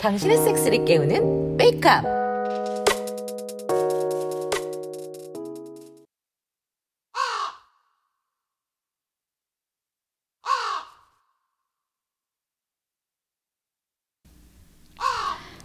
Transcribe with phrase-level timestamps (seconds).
[0.00, 2.04] 당신의 섹스를 깨우는 메이크업.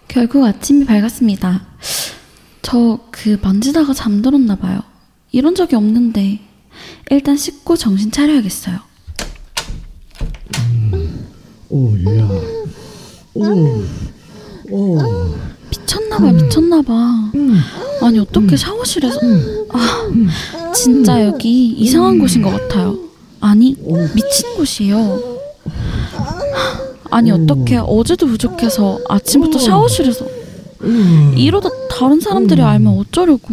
[0.08, 1.68] 결국 아침이 밝았습니다.
[2.64, 4.82] 저 그 만지다가 잠들었나 봐요.
[5.32, 6.40] 이런 적이 없는데
[7.12, 8.89] 일단 씻고 정신 차려야겠어요.
[11.70, 12.30] 오, 야.
[13.36, 13.44] 오,
[14.72, 14.98] 오.
[15.70, 17.32] 미쳤나봐 미쳤나봐.
[18.02, 19.20] 아니 어떻게 샤워실에서
[19.72, 22.98] 아 진짜 여기 이상한 곳인 것 같아요.
[23.40, 23.76] 아니
[24.16, 25.40] 미친 곳이에요.
[27.12, 30.26] 아니 어떻게 어제도 부족해서 아침부터 샤워실에서
[31.36, 33.48] 이러다 다른 사람들이 알면 어쩌려고.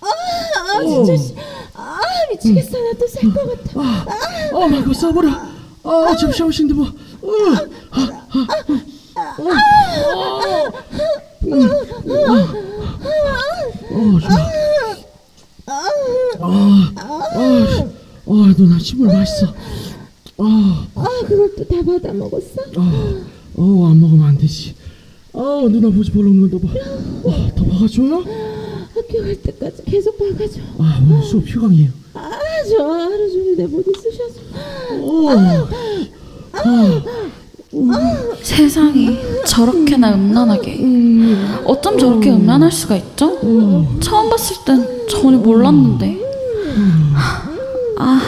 [0.00, 1.34] 아 진짜 씨.
[1.74, 1.98] 아
[2.30, 5.30] 미치겠어 나 또 살 것 같아 아, 막 그거 써버려.
[5.84, 6.86] 아, 지금 샤워신데 뭐.
[6.86, 7.28] 어,
[13.90, 14.36] 어, 좋아.
[15.66, 15.72] 아,
[16.40, 16.94] 아,
[18.26, 19.46] 아, 누나 침을 맛있어.
[20.38, 22.62] 아, 아 그걸 또 다 받아 먹었어?
[22.76, 23.22] 아,
[23.56, 24.74] 어, 안 먹으면 안 되지.
[25.32, 25.38] 아,
[25.70, 26.68] 누나 보지 벌렁 더 봐.
[27.26, 28.24] 아, 더 봐가줘요?
[28.94, 31.90] 학교 갈 때까지 계속 봐가줘 아, 오늘 수업 휴강이에요.
[32.14, 34.40] 아저 하루 종일 내 보디 쑤셔서
[37.72, 40.78] 어, 세상에 저렇게나 음란하게
[41.64, 43.38] 어쩜 저렇게 음란할 수가 있죠?
[44.00, 46.18] 처음 봤을 땐 전혀 몰랐는데
[47.98, 48.20] 아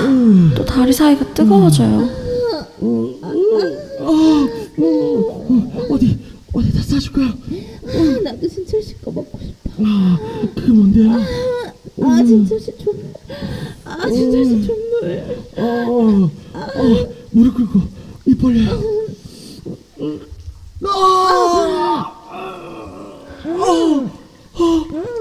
[0.57, 2.09] 또 다리 사이가 뜨거워져요
[5.91, 6.19] 어디,
[6.53, 7.29] 어디 다 싸줄까요?
[7.29, 10.19] 아 나도 진철 씨거 먹고 싶어 아,
[10.55, 11.13] 그게 뭔데요?
[12.03, 13.05] 아 진철 씨 존물
[13.87, 15.25] 아 진철 씨 존물
[15.57, 17.81] 어, 어, 무릎 꿇고
[18.27, 18.81] 입 벌려요.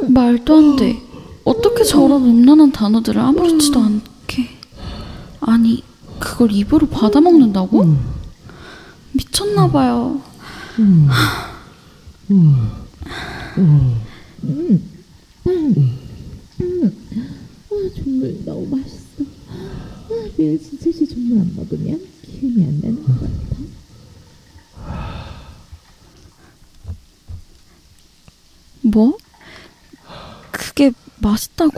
[0.10, 1.02] 말도 안 돼.
[1.44, 4.50] 어떻게 저런 음란한 단어들을 아무렇지도 않게.
[5.42, 5.84] 아니,
[6.20, 7.96] 그걸 입으로 받아먹는다고?
[9.14, 10.22] 미쳤나봐요.
[11.10, 11.56] 아
[17.94, 23.46] 존물 너무 맛있어 아 매일 진철 씨 존물 안 먹으면 기운이 안 나는 것 같아
[28.82, 29.18] 뭐?
[30.52, 31.74] 그게 맛있다고?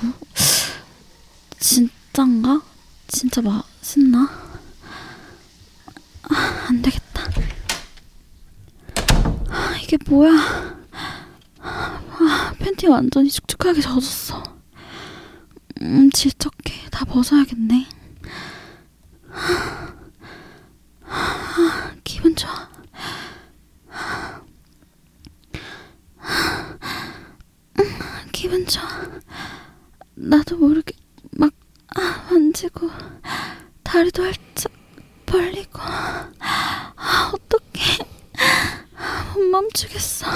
[1.57, 2.62] 진짠가?
[3.07, 4.29] 진짜 맛있나?
[6.24, 7.24] 아, 안 되겠다.
[9.50, 10.78] 아, 이게 뭐야?
[11.62, 14.56] 아, 팬티 완전히 축축하게 젖었어.
[15.88, 16.90] 음, 질척해.
[16.92, 17.88] 다 벗어야겠네.
[21.06, 22.68] 아, 기분 좋아.
[28.34, 28.84] 기분 좋아.
[30.16, 30.94] 나도 모르게
[31.31, 31.52] 막
[31.96, 32.90] 아, 만지고
[33.84, 34.72] 다리도 활짝
[35.25, 37.98] 벌리고 아, 어떡해.
[39.36, 40.28] 못 멈추겠어.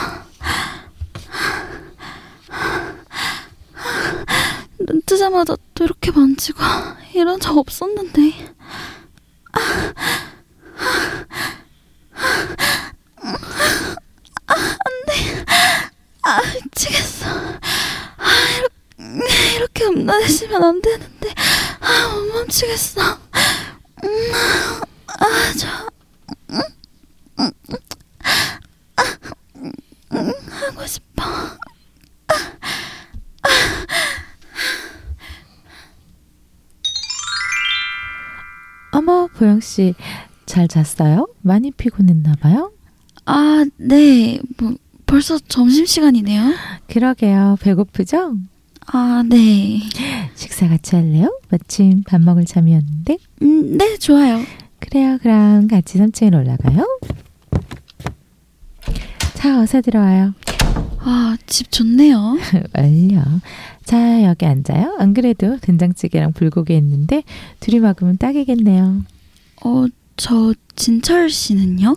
[4.80, 6.60] 눈 뜨자마자 또 이렇게 만지고
[7.41, 8.53] 적 없었는데.
[16.24, 17.25] 아, 미치겠어.
[17.28, 17.59] 아,
[18.57, 21.34] 이렇게, 이렇게 음란해지면 안 되는데.
[21.81, 23.11] 아, 못 멈추겠어.
[40.72, 41.28] 잤어요?
[41.42, 42.72] 많이 피곤했나 봐요?
[43.26, 44.40] 아, 네.
[44.58, 44.74] 뭐,
[45.06, 46.54] 벌써 점심시간이네요.
[46.88, 47.58] 그러게요.
[47.59, 48.36] 배고프죠?
[48.88, 49.82] 아, 네.
[50.36, 51.38] 식사 같이 할래요?
[51.50, 53.18] 마침 밥 먹을 참이었는데.
[53.42, 54.40] 음, 네, 좋아요.
[54.80, 56.88] 그래요, 그럼 같이 3층에 올라가요.
[59.34, 60.34] 자, 어서 들어와요.
[61.00, 62.38] 아, 집 좋네요.
[62.73, 63.22] 얼려.
[63.84, 64.96] 자, 여기 앉아요.
[65.00, 67.23] 안 그래도 된장찌개랑 불고기 했는데
[67.59, 69.02] 둘이 먹으면 딱이겠네요.
[69.66, 69.85] 어,
[70.17, 71.96] 저 진철 씨는요?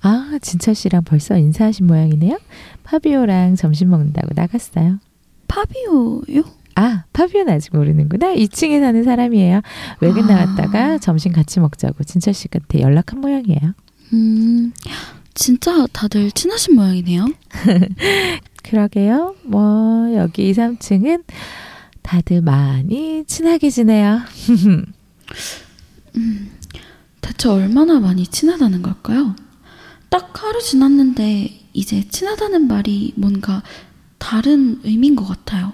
[0.00, 2.38] 아, 진철 씨랑 벌써 인사하신 모양이네요.
[2.84, 4.98] 파비오랑 점심 먹는다고 나갔어요.
[5.48, 6.44] 파비오요?
[6.76, 8.34] 아, 파비오는 아직 모르는구나.
[8.34, 9.60] 2층에 사는 사람이에요.
[10.00, 10.44] 외근 아.
[10.44, 13.74] 나왔다가 점심 같이 먹자고 진철 씨한테 연락한 모양이에요.
[14.12, 14.72] 음,
[15.34, 17.26] 진짜 다들 친하신 모양이네요.
[18.62, 19.34] 그러게요.
[19.42, 21.24] 뭐 여기 2, 3층은
[22.02, 24.20] 다들 많이 친하게 지내요.
[27.20, 29.34] 대체 얼마나 많이 친하다는 걸까요?
[30.08, 33.62] 딱 하루 지났는데 이제 친하다는 말이 뭔가
[34.18, 35.72] 다른 의미인 것 같아요.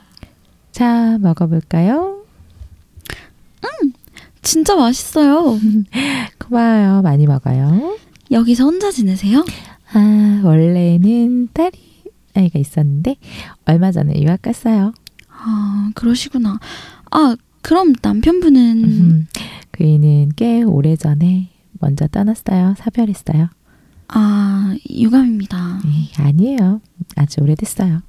[0.72, 2.24] 자, 먹어볼까요?
[4.44, 5.58] 진짜 맛있어요.
[6.38, 7.02] 고마워요.
[7.02, 7.96] 많이 먹어요.
[8.30, 9.44] 여기서 혼자 지내세요?
[9.94, 11.78] 아, 원래는 딸이
[12.34, 13.16] 아이가 있었는데
[13.64, 14.92] 얼마 전에 유학 갔어요.
[15.28, 16.58] 아, 그러시구나.
[17.10, 19.26] 아, 그럼 남편분은 음,
[19.70, 21.48] 그이는 꽤 오래 전에
[21.80, 22.74] 먼저 떠났어요.
[22.76, 23.48] 사별했어요.
[24.08, 25.80] 아, 유감입니다.
[25.82, 26.82] 네, 아니에요.
[27.16, 28.02] 아주 오래됐어요.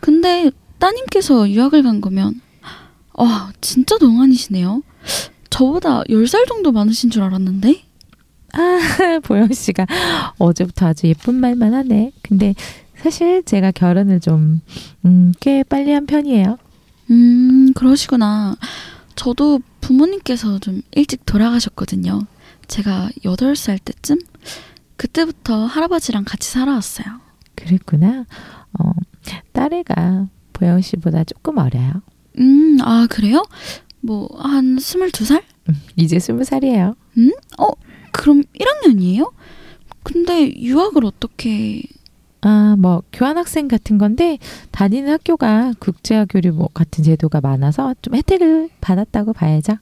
[0.00, 2.40] 근데 따님께서 유학을 간 거면
[3.12, 4.82] 와, 진짜 동안이시네요.
[5.50, 7.82] 저보다 10살 정도 많으신 줄 알았는데?
[8.54, 8.78] 아,
[9.22, 9.86] 보영 씨가
[10.38, 12.12] 어제부터 아주 예쁜 말만 하네.
[12.22, 12.54] 근데
[12.96, 14.62] 사실 제가 결혼을 좀,
[15.04, 16.56] 음, 꽤 빨리 한 편이에요.
[17.10, 18.54] 음, 그러시구나.
[19.16, 22.20] 저도 부모님께서 좀 일찍 돌아가셨거든요.
[22.68, 24.18] 제가 8살 때쯤?
[24.96, 27.06] 그때부터 할아버지랑 같이 살아왔어요.
[27.56, 28.24] 그랬구나.
[28.78, 28.92] 어,
[29.52, 32.02] 딸애가 보영 씨보다 조금 어려요.
[32.38, 33.44] 음, 아, 그래요?
[34.00, 35.42] 뭐, 한 22살?
[35.68, 36.94] 음, 이제 스무 살이에요.
[37.58, 37.66] 어,
[38.12, 39.32] 그럼 1학년이에요?
[40.04, 41.82] 근데 유학을 어떻게...
[42.42, 44.38] 아, 뭐 교환학생 같은 건데
[44.72, 49.74] 다니는 학교가 국제화 교류 뭐 같은 제도가 많아서 좀 혜택을 받았다고 봐야죠.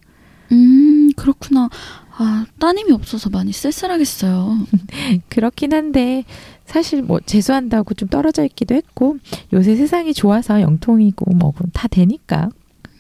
[0.52, 1.68] 음, 그렇구나.
[2.16, 4.58] 아, 따님이 없어서 많이 쓸쓸하겠어요.
[5.30, 6.24] 그렇긴 한데
[6.66, 9.16] 사실 뭐 재수한다고 좀 떨어져 있기도 했고
[9.52, 12.50] 요새 세상이 좋아서 영통이고 뭐다 되니까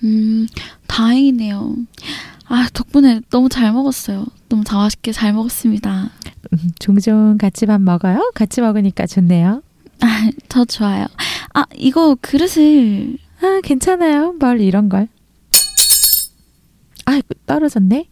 [0.02, 0.46] 음,
[0.86, 1.76] 다행이네요.
[2.52, 4.26] 아, 덕분에 너무 잘 먹었어요.
[4.48, 6.10] 너무 다 맛있게 잘 먹었습니다.
[6.52, 8.32] 음, 종종 같이 밥 먹어요.
[8.34, 9.62] 같이 먹으니까 좋네요.
[10.00, 11.06] 아, 저 좋아요.
[11.54, 14.32] 아, 이거 그릇을 아 괜찮아요.
[14.40, 15.06] 뭘 이런 걸.
[17.06, 18.08] 아 떨어졌네.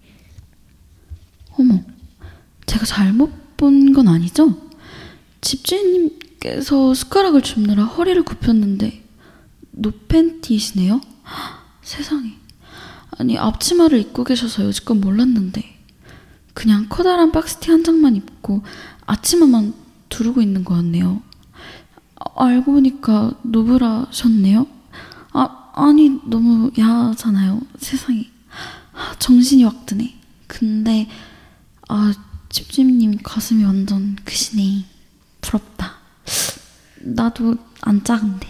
[1.58, 1.80] 어머,
[2.66, 4.54] 제가 잘못 본 건 아니죠?
[5.40, 9.02] 집주인님께서 숟가락을 줍느라 허리를 굽혔는데
[9.72, 10.94] 노 팬티시네요?
[11.26, 12.34] 헉, 세상에.
[13.18, 15.62] 아니 앞치마를 입고 계셔서 여지껏 몰랐는데
[16.54, 18.62] 그냥 커다란 박스티 한 장만 입고
[19.06, 19.74] 앞치마만
[20.08, 21.22] 두르고 있는 거였네요.
[22.16, 24.66] 아, 알고 보니까 노브라셨네요.
[25.32, 27.60] 아 아니 너무 야하잖아요.
[27.78, 28.28] 세상에.
[28.92, 30.16] 아, 정신이 확 드네.
[30.46, 31.08] 근데
[31.88, 32.12] 아
[32.48, 34.84] 집주인님 가슴이 완전 크시네.
[35.40, 35.94] 부럽다.
[37.00, 38.48] 나도 안 작은데.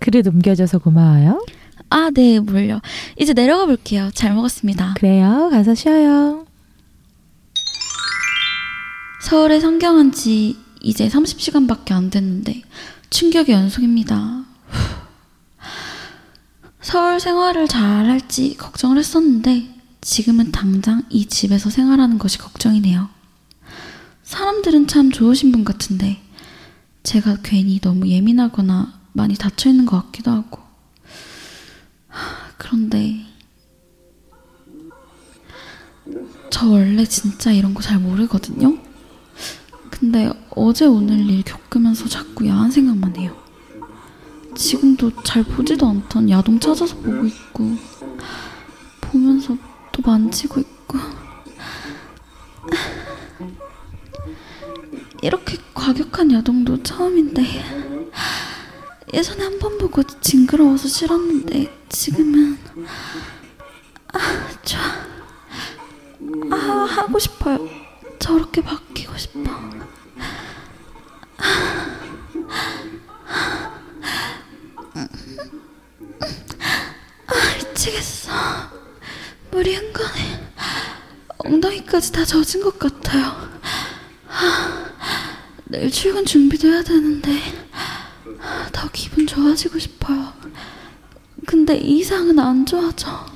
[0.00, 1.44] 그래 넘겨줘서 고마워요.
[1.96, 2.82] 아, 네, 뭘요.
[3.18, 4.10] 이제 내려가 볼게요.
[4.12, 4.96] 잘 먹었습니다.
[4.98, 5.48] 그래요.
[5.50, 6.44] 가서 쉬어요.
[9.22, 12.60] 서울에 상경한 지 이제 30시간밖에 안 됐는데
[13.08, 14.44] 충격의 연속입니다.
[14.68, 14.96] 후.
[16.82, 23.08] 서울 생활을 잘 할지 걱정을 했었는데 지금은 당장 이 집에서 생활하는 것이 걱정이네요.
[24.22, 26.20] 사람들은 참 좋으신 분 같은데
[27.04, 30.65] 제가 괜히 너무 예민하거나 많이 닫혀 있는 것 같기도 하고 하,
[32.58, 33.24] 그런데
[36.50, 38.78] 저 원래 진짜 이런 거 잘 모르거든요.
[39.90, 43.36] 근데 어제 오늘 일 겪으면서 자꾸 야한 생각만 해요.
[44.54, 47.76] 지금도 잘 보지도 않던 야동 찾아서 보고 있고
[49.00, 49.56] 보면서
[49.92, 50.98] 또 만지고 있고
[55.22, 57.85] 이렇게 과격한 야동도 처음인데
[59.12, 62.58] 예전에 한 번 보고 징그러워서 싫었는데 지금은
[64.12, 64.80] 아 좋아.
[66.52, 67.68] 아 하고 싶어요.
[68.18, 69.40] 저렇게 바뀌고 싶어.
[77.26, 78.30] 아 미치겠어.
[79.50, 80.40] 물이 흥건해
[81.38, 83.48] 엉덩이까지 다 젖은 것 같아요.
[84.28, 84.90] 아,
[85.64, 87.65] 내일 출근 준비도 해야 되는데
[88.86, 90.32] 더 기분 좋아지고 싶어요.
[91.44, 93.26] 근데 이상은 안 좋아져.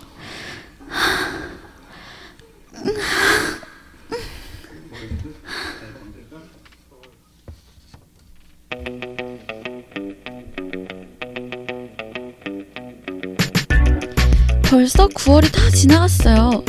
[14.62, 16.64] 벌써 9월이 다 지나갔어요.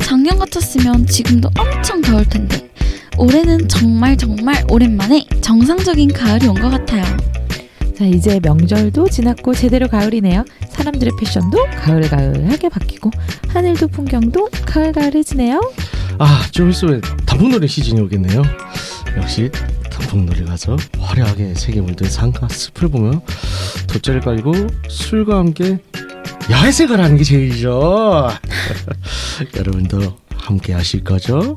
[0.00, 2.70] 작년 같았으면 지금도 엄청 더울 텐데
[3.18, 7.04] 올해는 정말 정말 오랜만에 정상적인 가을이 온 것 같아요.
[7.96, 10.44] 자 이제 명절도 지났고 제대로 가을이네요.
[10.68, 13.10] 사람들의 패션도 가을가을하게 바뀌고
[13.48, 15.60] 하늘도 풍경도 가을가을해지네요.
[16.18, 18.42] 아, 좀 있으면 단풍놀이 시즌이 오겠네요.
[19.16, 19.50] 역시
[19.90, 23.22] 단풍놀이 가서 화려하게 세계 물든 산과 숲을 보며
[23.86, 24.52] 돗자리를 깔고
[24.90, 25.78] 술과 함께
[26.50, 28.28] 야외생활 하는 게 제일이죠.
[29.56, 31.54] 여러분도 함께 하실 거죠?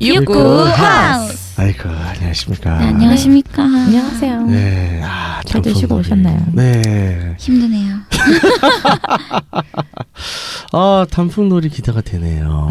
[0.00, 1.47] 육구 하우스.
[1.58, 2.78] 아이고 안녕하십니까.
[2.78, 3.62] 네, 안녕하십니까.
[3.64, 4.42] 안녕하세요.
[4.46, 6.06] 네, 아, 잘 드시고 단풍놀이.
[6.06, 6.46] 오셨나요?
[6.52, 7.34] 네.
[7.38, 7.96] 힘드네요.
[10.72, 12.68] 아, 단풍놀이 기대가 되네요.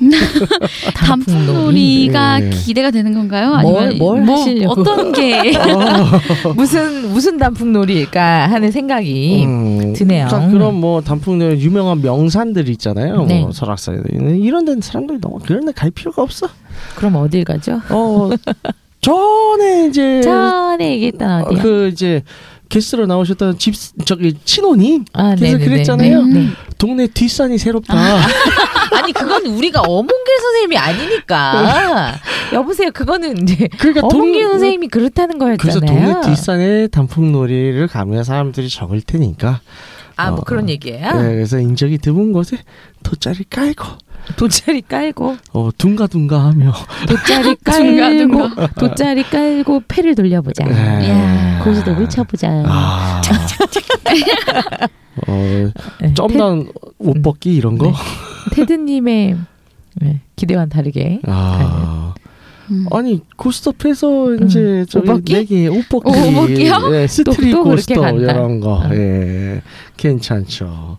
[0.94, 2.50] 단풍놀이가 네.
[2.50, 3.58] 기대가 되는 건가요?
[3.62, 4.80] 뭘- 아니면 뭘뭐 하시려고?
[4.80, 5.52] 어떤 게
[6.56, 10.28] 무슨 무슨 단풍놀이일까 하는 생각이 음, 드네요.
[10.28, 13.24] 자, 그럼 뭐 단풍놀이 유명한 명산들 있잖아요.
[13.26, 13.40] 네.
[13.40, 16.48] 뭐 설악산에 있는 이런 데는 사람들이 너무 그런 데 갈 필요가 없어.
[16.94, 17.80] 그럼 어딜 가죠?
[17.90, 18.30] 어,
[19.00, 21.62] 전에 이제 전에 얘기했던 어디야?
[21.62, 22.22] 그 이제
[22.68, 23.74] 게스트로 나오셨던 집
[24.06, 25.64] 저기 친호님 아, 그래서 네네네.
[25.64, 26.18] 그랬잖아요.
[26.20, 26.32] 음.
[26.32, 26.46] 네.
[26.84, 27.94] 동네 뒷산이 새롭다.
[28.92, 32.12] 아니 그건 우리가 어몽길 선생님이 아니니까.
[32.52, 32.90] 여보세요.
[32.92, 36.12] 그거는 이제 그러니까 어몽길 동- 선생님이 그렇다는 그래서 거였잖아요.
[36.20, 39.60] 동네 뒷산에 단풍놀이를 가면 사람들이 적을 테니까.
[40.16, 41.10] 아, 뭐 어, 그런 얘기예요?
[41.22, 42.58] 네, 그래서 인적이 드문 곳에
[43.02, 43.84] 돗자리 깔고
[44.36, 46.72] 돗자리 깔고 어 둥가둥가하며
[47.08, 50.64] 돗자리 깔고 돗자리 깔고 패를 돌려보자.
[50.66, 51.58] 네.
[51.64, 52.48] 고스톱을 쳐보자.
[52.66, 53.20] 아.
[55.26, 55.70] 어,
[56.00, 56.68] 네, 점단
[56.98, 57.86] 옷 벗기 이런 거?
[57.86, 57.92] 네.
[58.52, 59.36] 테드님의
[59.96, 62.14] 네, 기대와는 다르게 아.
[62.70, 62.86] 음.
[62.92, 64.86] 아니 고스톱에서 이제 음.
[64.88, 65.32] 저기?
[65.34, 66.94] 네개 옷 벗기, 어, 옷 벗기요?
[66.94, 68.20] 예, 스트릿 또 그렇게 고스톱.
[68.20, 68.90] 이런 거, 어.
[68.92, 69.60] 예,
[69.96, 70.98] 괜찮죠.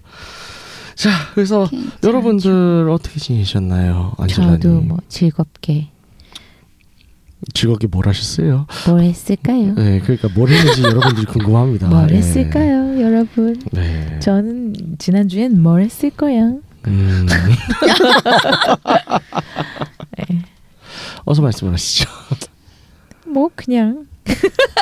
[0.94, 2.08] 자, 그래서 괜찮죠.
[2.08, 4.60] 여러분들 어떻게 지내셨나요, 안젤라님?
[4.62, 5.90] 저도 뭐 즐겁게
[7.54, 8.65] 즐겁게 뭘 하셨어요?
[8.88, 9.74] 뭘 했을까요?
[9.75, 11.88] 네, 그러니까 뭘 했는지 여러분들이 궁금합니다.
[11.88, 12.15] 뭘 예.
[12.15, 13.62] 했을까요, 여러분?
[13.72, 14.20] 네.
[14.20, 16.54] 저는 지난 주엔 뭘 했을 거야.
[16.88, 17.25] 음.
[20.18, 20.42] 네.
[21.25, 22.10] 어서 말씀을 하시죠.
[23.27, 24.06] 뭐 그냥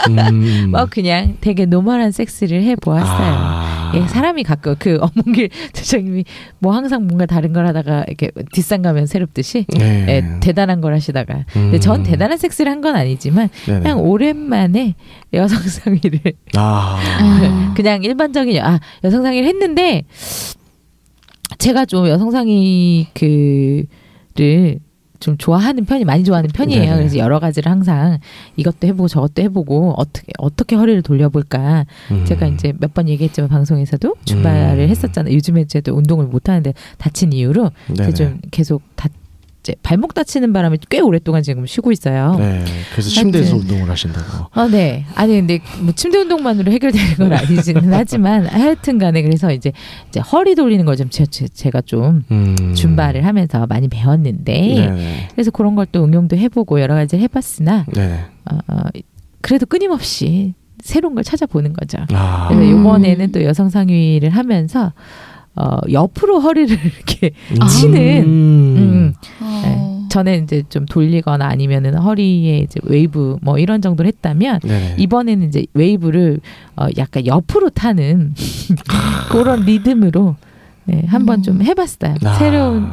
[0.10, 0.70] 음.
[0.72, 3.08] 뭐 그냥 되게 normal한 섹스를 해 보았어요.
[3.10, 3.92] 아.
[3.96, 6.26] 예, 사람이 가끔 그 엄홍길 대장님이
[6.60, 10.06] 뭐 항상 뭔가 다른 걸 하다가 이렇게 뒷산 가면 새롭듯이 네.
[10.10, 12.04] 예, 대단한 걸 하시다가 근데 전 음.
[12.04, 13.80] 대단한 섹스를 한 건 아니지만 네네.
[13.80, 14.96] 그냥 오랜만에
[15.32, 16.20] 여성 상의를
[16.58, 17.00] 아.
[17.00, 17.74] 아.
[17.78, 20.04] 그냥 일반적인 아 여성 상의를 했는데
[21.60, 24.80] 제가 좀 여성 상의 그를
[25.24, 26.82] 좀 좋아하는 편이 많이 좋아하는 편이에요.
[26.84, 26.96] 네네.
[26.98, 28.18] 그래서 여러 가지를 항상
[28.58, 31.86] 이것도 해보고 저것도 해보고 어떻게 어떻게 허리를 돌려볼까.
[32.12, 32.26] 음.
[32.26, 34.90] 제가 이제 몇 번 얘기했지만 방송에서도 줌바를 음.
[34.90, 35.34] 했었잖아요.
[35.34, 37.72] 요즘에 제도 운동을 못 하는데 다친 이유로.
[37.94, 39.08] 이제 좀 계속 다
[39.64, 42.36] 이제 발목 다치는 바람에 꽤 오랫동안 지금 쉬고 있어요.
[42.38, 42.66] 네.
[42.92, 43.62] 그래서 침대에서 하여튼.
[43.72, 44.48] 운동을 하신다고.
[44.52, 45.06] 아, 네.
[45.16, 49.72] 아니, 근데 뭐 침대 운동만으로 해결되는 건 아니지는 하지만 하여튼 간에 그래서 이제,
[50.10, 52.74] 이제 허리 돌리는 걸 좀 제가 좀 음.
[52.76, 55.28] 줌바를 하면서 많이 배웠는데 네네.
[55.34, 58.20] 그래서 그런 걸 또 응용도 해보고 여러 가지 해봤으나 네.
[58.50, 58.82] 어, 어,
[59.42, 62.00] 그래도 끊임없이 새로운 걸 찾아보는 거죠.
[62.14, 62.48] 아.
[62.50, 62.80] 그래서 음.
[62.80, 64.92] 요번에는 또 여성 상의를 하면서
[65.56, 67.68] 어, 옆으로 허리를 이렇게 아.
[67.68, 68.76] 치는 음.
[68.78, 69.62] 음, 어.
[69.64, 69.94] 네.
[70.10, 74.96] 전에 이제 좀 돌리거나 아니면은 허리에 이제 웨이브 뭐 이런 정도를 했다면 네네.
[75.00, 76.40] 이번에는 이제 웨이브를
[76.76, 78.36] 어 약간 옆으로 타는
[79.32, 80.36] 그런 리듬으로
[80.86, 82.16] 네, 한번 좀 해봤어요.
[82.26, 82.34] 아.
[82.36, 82.92] 새로운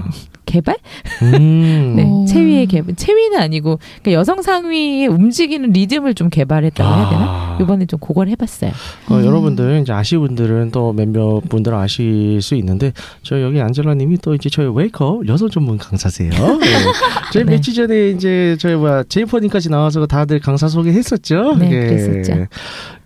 [0.50, 0.76] 개발?
[1.22, 1.94] 음.
[1.96, 2.24] 네, 오.
[2.26, 2.96] 체위의 개발.
[2.96, 7.22] 체위는 아니고 그러니까 여성 상위의 움직이는 리듬을 좀 개발했다고 해야 되나?
[7.22, 7.58] 아.
[7.60, 8.72] 이번에 좀 그걸 해봤어요.
[9.08, 9.24] 어, 음.
[9.24, 12.92] 여러분들 이제 아시 분들은 또 몇몇 분들은 아실 수 있는데
[13.22, 16.30] 저 여기 안젤라님이 또 이제 저희 웨이크업 여성 전문 강사세요.
[16.30, 16.66] 네.
[17.32, 17.52] 저희 네.
[17.52, 21.56] 며칠 전에 이제 저희 뭐야 제이퍼님까지 나와서 다들 강사 소개했었죠.
[21.58, 21.86] 네, 예.
[21.86, 22.46] 그랬었죠.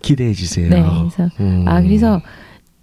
[0.01, 0.69] 기대해 주세요.
[0.69, 1.65] 네, 그래서 음.
[1.67, 2.21] 아 그래서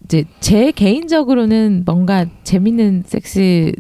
[0.05, 3.73] 이제 제 개인적으로는 뭔가 재밌는 섹스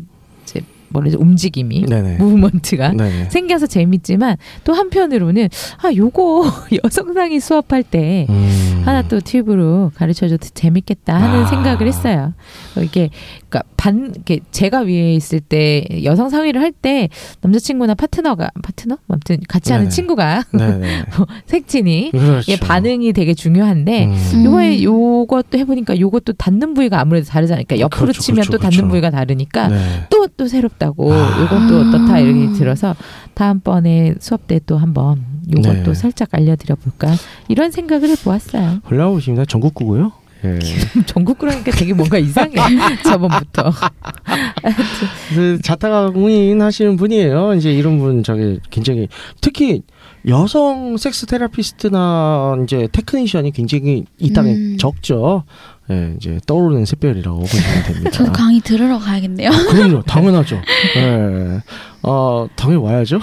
[0.93, 2.17] 뭐라지 움직임이 네네.
[2.17, 3.31] 무브먼트가 네네.
[3.31, 5.49] 생겨서 재밌지만 또 한편으로는
[5.83, 6.45] 아 요거
[6.85, 8.83] 여성상이 수업할 때 음.
[8.85, 11.47] 하나 또 팁으로 가르쳐줘도 재밌겠다 하는 아.
[11.47, 12.35] 생각을 했어요.
[12.77, 13.11] 어, 이게
[13.53, 17.11] 그러니까 반 이게 제가 위에 있을 때 여성 상의를 할 때
[17.43, 19.95] 남자친구나 파트너가 파트너 아무튼 같이 하는 네네.
[19.95, 21.05] 친구가 네네.
[21.47, 22.57] 색친이 그렇죠.
[22.61, 24.45] 반응이 되게 중요한데 음.
[24.47, 27.65] 요거에 요것도 해보니까 요것도 닿는 부위가 아무래도 다르잖아요.
[27.69, 28.89] 그러니까 옆으로 그렇죠, 치면 그렇죠, 또 닿는 그렇죠.
[28.89, 30.07] 부위가 다르니까 네.
[30.09, 31.43] 또또 새롭다고 아.
[31.43, 32.97] 요것도 어떻다 이렇게 들어서
[33.35, 35.95] 다음번에 수업 때 또 한번 요것도 네.
[35.95, 37.13] 살짝 알려드려 볼까
[37.49, 38.79] 이런 생각을 해보았어요.
[38.85, 39.45] 훌륭하십니다.
[39.45, 40.13] 전국구고요.
[40.45, 40.59] 예.
[41.07, 42.55] 전국 그러니까 되게 뭔가 이상해
[43.05, 43.73] 저번부터.
[45.35, 47.55] 그 자타공인 하시는 분이에요.
[47.55, 49.09] 이제 이런 분 저기 굉장히
[49.41, 49.83] 특히
[50.29, 54.77] 여성 섹스 therapist나 이제 테크니션이 굉장히 이 땅에 음.
[54.79, 55.45] 적죠.
[55.91, 58.11] 예, 이제 떠오르는 샛별이라고 보시면 됩니다.
[58.11, 59.51] 저도 강의 들으러 가야겠네요.
[59.51, 60.63] 그럼요, 당연하죠.
[60.97, 61.61] 예.
[62.03, 63.19] 어, 당연히 와야죠.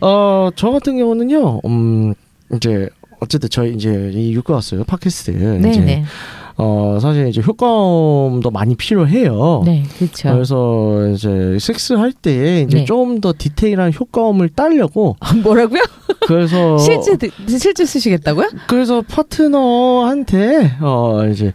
[0.00, 2.14] 어, 저 같은 경우는요, 음,
[2.54, 2.88] 이제,
[3.22, 4.84] 어쨌든 저희 이제 이 왔어요.
[4.84, 5.30] 팟캐스트.
[5.30, 6.04] 이제, 네네.
[6.58, 9.62] 어 사실 이제 효과음도 많이 필요해요.
[9.64, 10.32] 네, 그렇죠.
[10.32, 12.84] 그래서 이제 섹스 할 때 이제 네.
[12.84, 15.80] 좀더 디테일한 효과음을 따려고 뭐라고요?
[16.26, 18.50] 그래서 실제 드- 실제 쓰시겠다고요?
[18.68, 21.52] 그래서 파트너한테 어 이제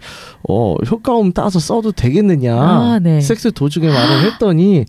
[0.50, 3.20] 어 효과음 따서 써도 되겠느냐 아, 네.
[3.22, 4.86] 섹스 도중에 말을 했더니 네.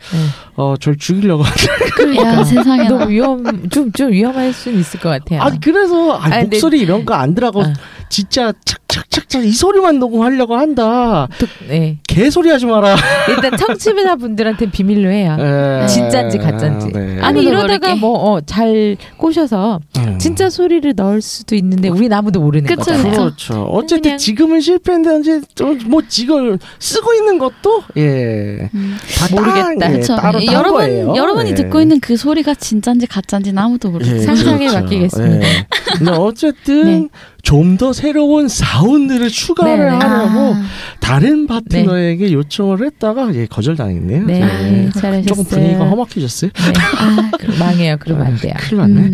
[0.57, 2.17] 어 절 죽이려고 하더라고요.
[2.25, 5.41] 야 세상에 너무 위험 좀 좀 위험할 수는 있을 것 같아요.
[5.43, 7.73] 아 그래서 아, 아니, 목소리 이런 거 안 들어가고 아.
[8.09, 11.29] 진짜 착착착착 이 소리만 녹음하려고 한다.
[11.39, 11.99] 또, 네.
[12.07, 12.97] 개소리 하지 마라.
[13.29, 15.37] 일단 청취자 분들한테 비밀로 해요.
[15.39, 16.93] 에, 진짜인지 가짜인지.
[16.93, 17.19] 네.
[17.21, 18.01] 아니 이러다가 모르게.
[18.01, 20.19] 뭐잘 꼬셔서 음.
[20.19, 22.67] 진짜 소리를 넣을 수도 있는데 우리 아무도 모르는.
[22.67, 22.93] 그쵸.
[23.03, 23.63] 그렇죠.
[23.65, 25.43] 어쨌든 그냥- 지금은 좀
[25.87, 28.71] 뭐 지금 쓰고 있는 것도 예.
[28.75, 28.97] 음.
[29.19, 29.75] 다 모르겠다.
[29.81, 30.01] 따, 예.
[30.01, 31.15] 따로 딴 여러분 거예요.
[31.17, 31.55] 여러분이 예.
[31.55, 34.21] 듣고 있는 그 소리가 진짜인지 가짜인지는 아무도 모르겠어요.
[34.21, 34.81] 예, 상상에 그렇죠.
[34.81, 35.47] 맡기겠습니다.
[35.49, 35.67] 예.
[35.97, 37.09] 근데 어쨌든 네.
[37.43, 39.97] 좀더 새로운 사운드를 추가를 네, 네.
[39.97, 40.63] 하려고 아,
[41.01, 44.27] 다른 파트너에게 요청을 했다가 예, 거절당했네요.
[44.27, 44.91] 네, 예.
[44.93, 45.23] 잘하셨어요.
[45.25, 46.51] 조금 분위기가 험악해졌어요.
[46.55, 46.73] 네.
[46.99, 47.97] 아, 그- 망해요.
[47.99, 48.55] 그러면 안 돼요.
[48.59, 49.01] 큰일 났네.
[49.01, 49.13] 음,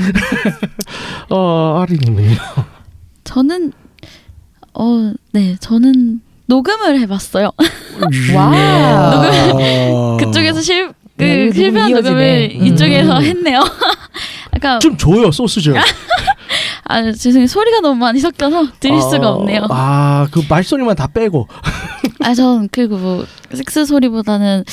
[1.31, 2.37] 어, 아리님은요?
[3.25, 3.73] 저는
[4.76, 7.51] 어, 네, 저는 녹음을 해봤어요.
[8.35, 10.17] 와우.
[10.19, 12.11] 그쪽에서 실, 그 녹음 실패한 이어지네.
[12.11, 12.67] 녹음을 음.
[12.67, 13.61] 이쪽에서 했네요.
[14.53, 15.75] 아까 좀 줘요, 소스 좀.
[16.87, 19.67] 아 죄송해요 소리가 너무 많이 섞여서 드릴 수가 어, 없네요.
[19.71, 21.49] 아, 그 말소리만 다 빼고.
[22.21, 24.65] 아 전 그리고 뭐 섹스 소리보다는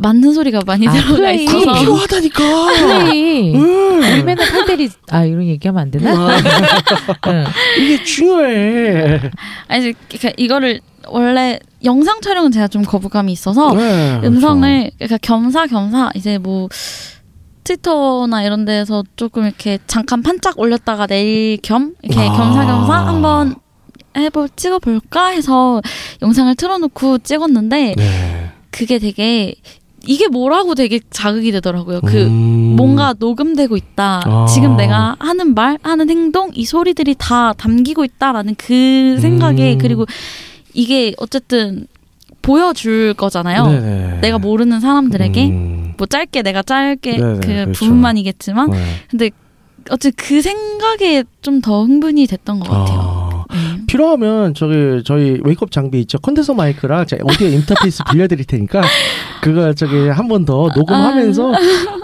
[0.00, 1.44] 맞는 소리가 많이 아, 들어가 플레이.
[1.44, 2.44] 있어서 그거 필요하다니까.
[3.04, 3.54] 플레이.
[3.54, 3.98] 음.
[3.98, 6.10] 우리 맨날 팔때리 아 이런 얘기하면 안 되나?
[6.12, 6.38] 아,
[7.28, 7.44] 응.
[7.78, 9.30] 이게 중요해.
[9.66, 16.38] 아니 그러니까 이거를 원래 영상 촬영은 제가 좀 거부감이 있어서 네, 음성을 그러니까 겸사겸사 이제
[16.38, 16.68] 뭐
[17.64, 22.32] 트위터나 이런 데서 조금 이렇게 잠깐 판짝 올렸다가 내일 겸 이렇게 아.
[22.32, 23.54] 겸사겸사 한번
[24.16, 25.80] 해볼 찍어볼까 해서
[26.22, 28.10] 영상을 틀어놓고 찍었는데 그렇죠.
[28.10, 28.50] 네.
[28.70, 29.54] 그게 되게
[30.06, 32.00] 이게 뭐라고 되게 자극이 되더라고요.
[32.02, 32.76] 그 음.
[32.76, 34.22] 뭔가 녹음되고 있다.
[34.24, 34.46] 아.
[34.46, 39.78] 지금 내가 하는 말, 하는 행동, 이 소리들이 다 담기고 있다라는 그 생각에 음.
[39.78, 40.06] 그리고
[40.72, 41.86] 이게 어쨌든
[42.42, 43.66] 보여줄 거잖아요.
[43.66, 44.18] 네네.
[44.20, 45.94] 내가 모르는 사람들에게 음.
[45.98, 47.72] 뭐 짧게 내가 짧게 네네, 그 그렇죠.
[47.72, 48.78] 부분만이겠지만 네.
[49.10, 49.30] 근데
[49.90, 53.00] 어쨌든 그 생각에 좀 더 흥분이 됐던 것 같아요.
[53.00, 53.27] 아.
[53.88, 53.90] 음.
[53.90, 58.82] 필요하면 저기 저희 웨이크업 장비 있죠 컨덴서 마이크랑 제가 오디오 인터페이스 빌려드릴 테니까
[59.40, 61.52] 그거 저기 한 번 더 녹음하면서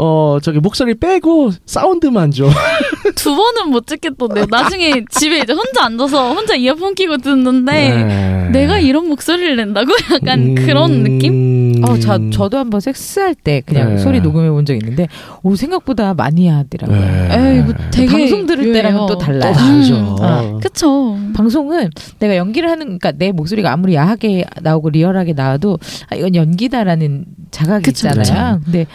[0.00, 2.48] 어 저기 목소리 빼고 사운드만 좀
[3.14, 4.46] 두 번은 못 찍겠던데요.
[4.50, 8.48] 나중에 집에 이제 혼자 앉아서 혼자 이어폰 끼고 듣는데 네.
[8.50, 10.54] 내가 이런 목소리를 낸다고 약간 음.
[10.54, 11.82] 그런 느낌?
[11.86, 13.98] 어, 저, 저도 한번 섹스할 때 그냥 네.
[13.98, 15.08] 소리 녹음해 본 적 있는데,
[15.42, 16.98] 오, 생각보다 많이 하더라고요.
[16.98, 17.28] 네.
[17.56, 19.06] 에이, 뭐 되게 방송 들을 때랑은 유해요.
[19.06, 19.52] 또 달라요.
[19.52, 19.94] 또 다르죠.
[19.96, 20.16] 음.
[20.24, 21.18] 아, 그쵸.
[21.34, 27.26] 방송은 내가 연기를 하는, 그러니까 내 목소리가 아무리 야하게 나오고 리얼하게 나와도, 아, 이건 연기다라는
[27.50, 28.60] 자각이 그쵸, 있잖아요.
[28.64, 28.86] 근데,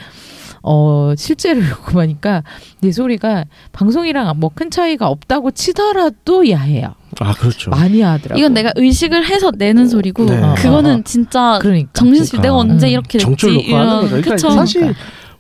[0.63, 2.43] 어, 실제로 녹음하니까
[2.81, 6.95] 내 소리가 방송이랑 뭐 큰 차이가 없다고 치더라도 야해요.
[7.19, 7.69] 아 그렇죠.
[7.71, 8.37] 많이 하더라고요.
[8.39, 10.41] 이건 내가 의식을 해서 내는 소리고 네.
[10.57, 11.89] 그거는 진짜 그러니까.
[11.93, 12.91] 정신없이 내가 언제 음.
[12.91, 14.07] 이렇게 됐지 거죠.
[14.07, 14.51] 그러니까 그쵸.
[14.51, 14.93] 사실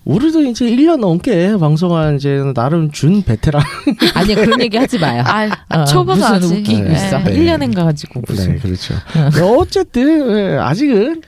[0.05, 3.61] 우리도 이제 1년 넘게 방송한 이제 나름 준 베테랑.
[4.15, 5.21] 아니야, 그런 얘기 하지 마요.
[5.25, 6.57] 아, 어, 초보가 무슨.
[6.57, 6.93] 웃기고 네.
[6.93, 7.19] 있어.
[7.19, 7.33] 네.
[7.35, 8.53] 1년엔 가가지고 무슨.
[8.53, 8.95] 네, 그렇죠.
[9.43, 11.21] 어쨌든 예, 아직은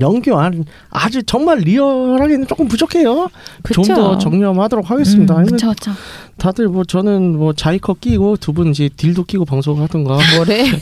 [0.00, 0.50] 연기와
[0.90, 3.28] 아주 정말 리얼하게는 조금 부족해요.
[3.72, 5.36] 좀 더 정리하도록 하겠습니다.
[5.38, 5.90] 음, 그쵸 그쵸.
[6.36, 10.18] 다들 뭐 저는 뭐 자이커 끼고 두 분 이제 딜도 끼고 방송을 하던가.
[10.36, 10.64] 뭐래?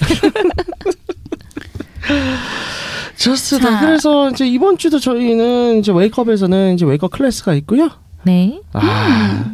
[3.16, 3.70] 좋습니다.
[3.70, 3.80] 자.
[3.86, 7.90] 그래서 이제 이번 주도 저희는 이제 웨이크업에서는 이제 웨이크업 클래스가 있고요.
[8.24, 8.60] 네.
[8.72, 9.44] 아,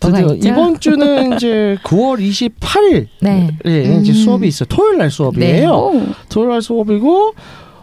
[0.00, 0.52] 뭐가 드디어?
[0.52, 3.50] 이번 주는 이제 9월 28일 네.
[3.66, 4.14] 예, 이제 음.
[4.14, 4.66] 수업이 있어요.
[4.68, 5.70] 토요일 날 수업이에요.
[5.70, 6.06] 오.
[6.30, 7.34] 토요일 날 수업이고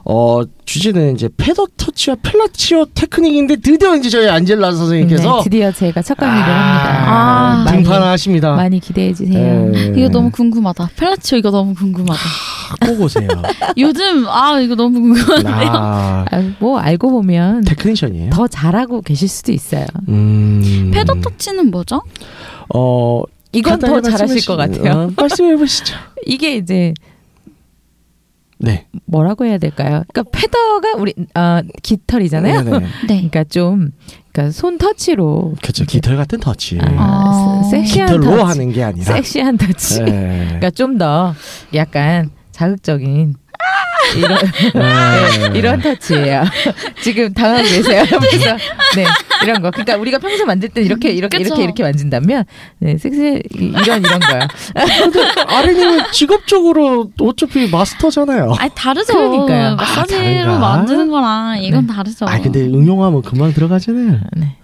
[0.09, 6.01] 어 주제는 이제 feather touch와 펠라치오 테크닉인데 드디어 이제 저희 안젤라 선생님께서 네, 드디어 제가
[6.01, 7.11] 첫 강의를 아, 합니다.
[7.11, 7.63] 아.
[7.65, 8.55] 많이, 등판하십니다.
[8.55, 9.69] 많이 기대해 주세요.
[9.75, 9.93] 예.
[9.97, 10.91] 이거 너무 궁금하다.
[10.95, 12.21] 펠라치오 이거 너무 궁금하다.
[12.85, 13.27] 꼭 오세요.
[13.77, 15.71] 요즘 아 이거 너무 궁금한데요.
[15.73, 18.29] 아, 아, 뭐 알고 보면 테크니션이에요.
[18.29, 19.85] 더 잘하고 계실 수도 있어요.
[20.07, 20.91] 음.
[20.93, 22.01] feather 터치는 뭐죠?
[22.73, 25.07] 어 이건 더 잘하실 것 같아요.
[25.07, 25.95] 어, 말씀해 보시죠.
[26.25, 26.93] 이게 이제
[28.59, 28.87] 네.
[29.05, 30.03] 뭐라고 해야 될까요?
[30.11, 32.63] 그러니까 패더가 우리 어, 깃털이잖아요.
[32.63, 32.79] 네네.
[33.07, 33.15] 네.
[33.15, 33.91] 그러니까 좀
[34.31, 35.85] 그러니까 손 터치로 그렇죠.
[35.85, 36.79] 깃털 같은 터치.
[36.81, 37.63] 아, 아.
[37.69, 38.43] 세- 섹시한 깃털로 터치.
[38.59, 39.05] 하는 게 아니라.
[39.13, 40.01] 섹시한 터치.
[40.03, 40.43] 네.
[40.45, 41.33] 그러니까 좀 더
[41.75, 43.35] 약간 자극적인
[44.15, 44.37] 이런
[44.73, 46.43] 네, 이런 터치예요.
[47.03, 48.03] 지금 당하고 계세요.
[48.09, 48.55] 그래서
[48.95, 49.05] 네
[49.43, 49.69] 이런 거.
[49.71, 51.47] 그러니까 우리가 평소 만질 때 이렇게 이렇게 그쵸.
[51.49, 52.45] 이렇게 이렇게 만진다면
[52.79, 54.47] 네 섹스 이- 이런 이런 거야.
[55.47, 58.53] 아린님은 직업적으로 어차피 마스터잖아요.
[58.59, 59.13] 아니 다르죠.
[59.13, 59.75] 그러니까요.
[59.75, 60.59] 마사지로 다른가?
[60.59, 62.25] 만드는 거랑 이건 다르죠.
[62.27, 64.19] 아 근데 응용하면 금방 들어가잖아요.
[64.37, 64.55] 네.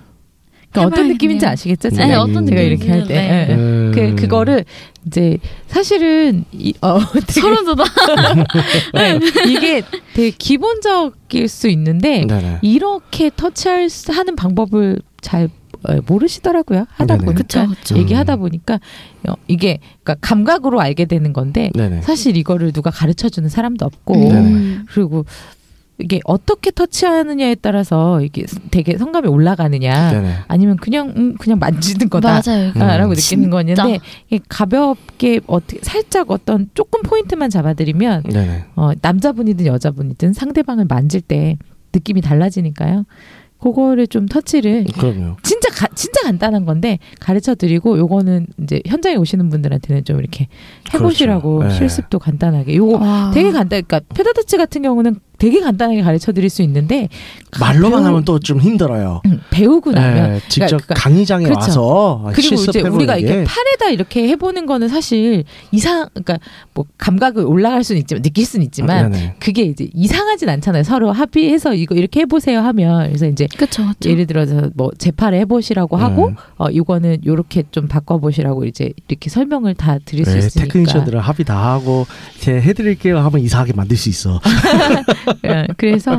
[0.74, 1.08] 그러니까 어떤.
[1.08, 1.90] 느낌인지 아시겠죠?
[1.90, 3.14] 네, 제가, 어떤 제가 이렇게 할 때.
[3.14, 3.54] 네.
[3.56, 3.92] 음.
[3.94, 4.66] 그 그거를
[5.08, 7.84] 이제 사실은 이, 어, 되게, 소름 돋아.
[8.96, 9.84] 네, 이게
[10.14, 12.60] 되게 기본적일 수 있는데 네네.
[12.62, 15.50] 이렇게 터치할 수- 하는 방법을 잘
[15.86, 16.86] 어, 모르시더라고요.
[16.92, 17.26] 하다 네네.
[17.26, 17.98] 보니까 그쵸, 그쵸.
[17.98, 18.80] 얘기하다 보니까
[19.28, 22.02] 어, 이게 그러니까 감각으로 알게 되는 건데 네네.
[22.02, 24.86] 사실 이거를 누가 가르쳐 주는 사람도 없고 음.
[24.90, 25.26] 그리고
[25.99, 30.36] 이게 어떻게 터치하느냐에 따라서 이게 되게 성감이 올라가느냐 네네.
[30.47, 32.41] 아니면 그냥 음, 그냥 만지는 거다.
[32.45, 32.71] 맞아요.
[32.75, 32.79] 음.
[32.79, 33.49] 라고 느끼는.
[33.51, 38.65] 거였는데 이게 가볍게 어떻게 살짝 어떤 조금 포인트만 잡아드리면 네네.
[38.75, 41.58] 어, 남자분이든 여자분이든 상대방을 만질 때
[41.93, 43.06] 느낌이 달라지니까요.
[43.60, 45.38] 그거를 좀 터치를 그럼요.
[45.41, 50.47] 진짜 가, 진짜 간단한 건데 가르쳐 드리고 요거는 이제 현장에 오시는 분들한테는 좀 이렇게
[50.93, 51.73] 해보시라고 그렇죠.
[51.73, 51.77] 네.
[51.79, 53.32] 실습도 간단하게 요거 와.
[53.34, 57.10] 되게 간단 그러니까 페다 터치 같은 경우는 되게 간단하게 가르쳐 드릴 수 있는데
[57.60, 59.22] 말로만 배우- 하면 또 좀 힘들어요.
[59.26, 61.60] 음, 배우고 나면 네, 직접 그러니까- 강의장에 그렇죠.
[61.62, 66.39] 와서 그리고 이제 우리가 게 이렇게 팔에다 이렇게 해보는 거는 사실 이상 그러니까
[66.74, 69.36] 뭐 감각을 올라갈 수는 있지만 느낄 수는 있지만 네네.
[69.39, 74.10] 그게 이제 이상하진 않잖아요 서로 합의해서 이거 이렇게 해보세요 하면 그래서 이제 그쵸, 그쵸.
[74.10, 76.36] 예를 들어서 뭐 재팔을 해보시라고 하고 음.
[76.58, 81.46] 어 이거는 요렇게 좀 바꿔보시라고 이제 이렇게 설명을 다 드릴 수 네, 있으니까 테크니션들은 합의
[81.46, 82.06] 다 하고
[82.38, 84.39] 이제 해드릴게요 하면 이상하게 만들 수 있어.
[85.46, 86.18] 예, 그래서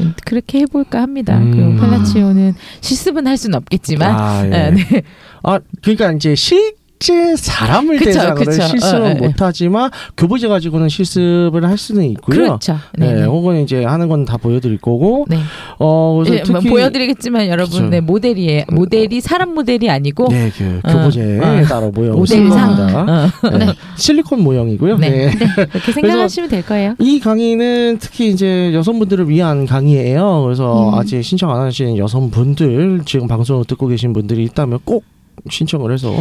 [0.00, 1.38] 음, 그렇게 해 볼까 합니다.
[1.38, 1.50] 음.
[1.52, 4.50] 그리고 팔라치오는 실습은 할 수는 없겠지만 아, 예.
[4.50, 5.02] 예, 네.
[5.42, 8.62] 아 그러니까 이제 실 제 사람을 그쵸, 대상으로 그쵸.
[8.62, 9.26] 실습은 어, 예, 예.
[9.26, 12.36] 못하지만 교보제 가지고는 실습을 할 수는 있고요.
[12.36, 12.78] 그렇죠.
[12.96, 13.20] 네, 네.
[13.20, 13.24] 네.
[13.26, 15.36] 혹은 이제 하는 건 다 보여드릴 거고, 네.
[15.78, 17.90] 어 예, 뭐 특히 보여드리겠지만 여러분.
[17.90, 18.64] 네, 모델이에요.
[18.72, 21.62] 모델이 사람 모델이 아니고 네, 그 어, 교보제에 어.
[21.64, 22.46] 따로 모여 모델상.
[22.72, 23.02] 있습니다.
[23.02, 23.66] 어, 네.
[23.96, 24.96] 실리콘 모형이고요.
[24.98, 25.10] 네.
[25.10, 25.30] 네.
[25.70, 26.94] 그렇게 생각하시면 될 거예요.
[26.98, 30.42] 이 강의는 특히 이제 여성분들을 위한 강의예요.
[30.44, 30.94] 그래서 음.
[30.94, 35.04] 아직 신청 안 하신 여성분들 지금 방송을 듣고 계신 분들이 있다면 꼭
[35.48, 36.12] 신청을 해서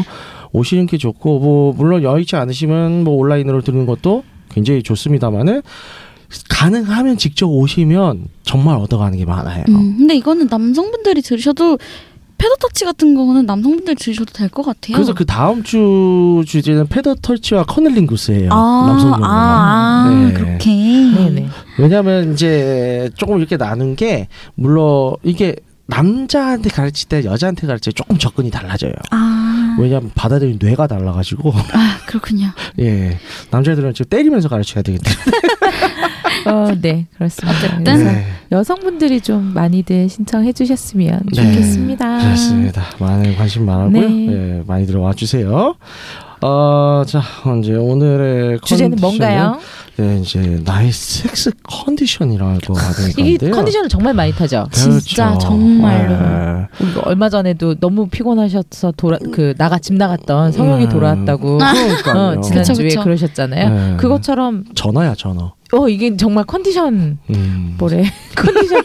[0.53, 5.61] 오시는 게 좋고 뭐 물론 여의치 않으시면 뭐 온라인으로 듣는 것도 굉장히 좋습니다만은
[6.49, 9.63] 가능하면 직접 오시면 정말 얻어가는 게 많아요.
[9.69, 11.77] 음, 근데 이거는 남성분들이 들으셔도
[12.37, 14.95] 패더 터치 같은 거는 남성분들 들으셔도 될 것 같아요.
[14.95, 18.49] 그래서 그 다음 주 주제는 패더 털치와 커널링구스예요.
[18.51, 19.23] 아, 남성용.
[19.23, 20.33] 아, 아 네.
[20.33, 20.69] 그렇게.
[20.71, 21.47] 네네.
[21.79, 25.55] 왜냐하면 이제 조금 이렇게 나눈 게 물론 이게
[25.87, 28.91] 남자한테 가르칠 때 여자한테 가르칠 때 조금 접근이 달라져요.
[29.11, 32.47] 아, 왜냐하면 받아들인 뇌가 달라가지고 아 그렇군요.
[32.79, 33.17] 예
[33.51, 35.11] 남자들은 지금 때리면서 가르쳐야 되겠다.
[36.45, 37.57] 어, 네 그렇습니다.
[37.57, 37.83] 어쨌든.
[37.83, 42.19] 그래서 네, 많이들 좀 많이들 신청해 주셨으면 네, 좋겠습니다.
[42.19, 42.83] 그렇습니다.
[42.99, 44.09] 많은 관심 많고요.
[44.09, 44.27] 네.
[44.27, 45.75] 예, 많이 들어와 주세요.
[46.47, 47.23] 어, 자
[47.59, 49.59] 이제 오늘의 주제는 컨디션은, 뭔가요?
[49.97, 53.51] 네, 이제 나의 섹스 컨디션이라고 하는 이게 건데요.
[53.51, 54.67] 컨디션을 정말 많이 타죠.
[54.71, 55.47] 진짜 그렇죠.
[55.47, 56.13] 정말로.
[56.13, 56.67] 예.
[56.83, 60.89] 우리가 얼마 전에도 너무 피곤하셔서 돌아 그 나가 집 나갔던 성형이 음.
[60.89, 62.15] 돌아왔다고 그러니까요.
[62.37, 63.03] 어, 지난주에 그쵸, 그쵸.
[63.03, 63.69] 그러셨잖아요.
[63.69, 63.97] 네.
[63.97, 65.53] 그것처럼 전어야 전어.
[65.77, 67.75] 어 이게 정말 컨디션 음.
[67.77, 68.03] 뭐래
[68.35, 68.83] 컨디션은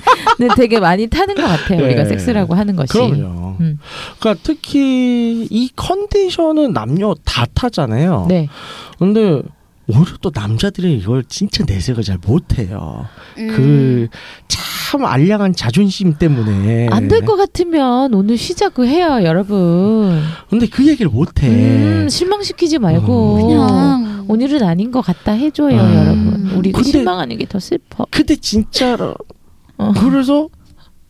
[0.57, 1.85] 되게 많이 타는 것 같아요.
[1.85, 2.09] 우리가 네.
[2.09, 2.93] 섹스라고 하는 것이.
[2.93, 3.57] 그럼요.
[3.61, 3.79] 음.
[4.19, 8.27] 그러니까 특히 이 컨디션은 남녀 다 타잖아요.
[8.29, 8.49] 네.
[8.99, 9.43] 근데
[9.87, 13.07] 오히려 또 남자들이 이걸 진짜 내색을 잘 못해요.
[13.39, 14.09] 음.
[14.49, 16.89] 그참 알량한 자존심 때문에.
[16.91, 20.21] 안 될 것 같으면 오늘 쉬자고 해요, 여러분.
[20.49, 21.49] 근데 그 얘기를 못해.
[21.49, 23.41] 음, 실망시키지 말고 음.
[23.43, 25.95] 그냥 오늘은 아닌 것 같다 해줘요, 음.
[25.97, 26.51] 여러분.
[26.59, 28.07] 우리가 근데- 실망하는 게 더 슬퍼.
[28.13, 29.15] 근데 진짜로
[29.77, 29.93] 어.
[29.99, 30.49] 그래서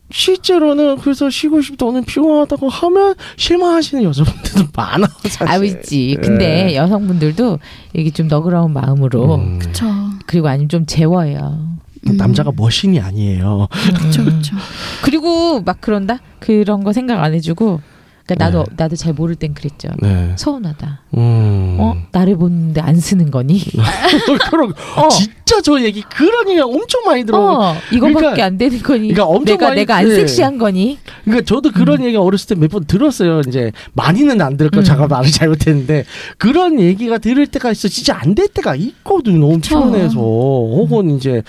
[0.09, 5.47] 실제로는 그래서 쉬고 싶다 오늘 피곤하다고 하면 실망하시는 여자분들도 많아 사실.
[5.47, 6.17] 아, 있지.
[6.21, 6.75] 근데 네.
[6.75, 7.59] 여성분들도
[7.93, 9.59] 이게 좀 너그러운 마음으로 음.
[9.59, 9.85] 그쵸.
[10.25, 11.77] 그리고 아니면 좀 재워요.
[12.07, 12.17] 음.
[12.17, 13.67] 남자가 머신이 아니에요.
[14.01, 14.25] 그쵸 음.
[14.25, 14.55] 그쵸.
[15.03, 16.17] 그리고 막 그런다?
[16.39, 17.79] 그런 거 생각 안 해주고.
[18.25, 18.75] 그러니까 나도 네.
[18.77, 19.89] 나도 잘 모를 땐 그랬죠.
[19.99, 20.33] 네.
[20.37, 21.01] 서운하다.
[21.17, 21.77] 음.
[21.79, 23.61] 어 나를 보는데 안 쓰는 거니?
[24.49, 27.37] 그럼 어, 진짜 저 얘기 그런 얘기 엄청 많이 들어.
[27.39, 28.99] 어 이거밖에 그러니까- 안 되는 거니?
[29.13, 30.15] 그러니까 엄청 내가 많이- 내가 안 네.
[30.15, 30.99] 섹시한 거니?
[31.25, 33.41] 그러니까 저도 그런 얘기 어렸을 때 몇 번 들었어요.
[33.47, 34.83] 이제 많이는 안 들었고 음.
[34.83, 36.05] 제가 말을 잘못했는데
[36.37, 37.87] 그런 얘기가 들을 때가 있어.
[37.87, 39.39] 진짜 안 될 때가 있거든.
[39.41, 39.59] 너무.
[39.59, 41.41] 피곤해서 혹은 이제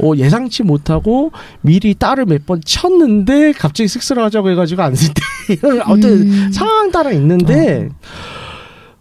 [0.00, 5.20] 어, 예상치 못하고 미리 딸을 몇 번 쳤는데 갑자기 섹스를 하자고 해가지고 안 쓸 때
[5.48, 6.50] 이런 어떤 음.
[6.52, 7.88] 상황 따라 있는데.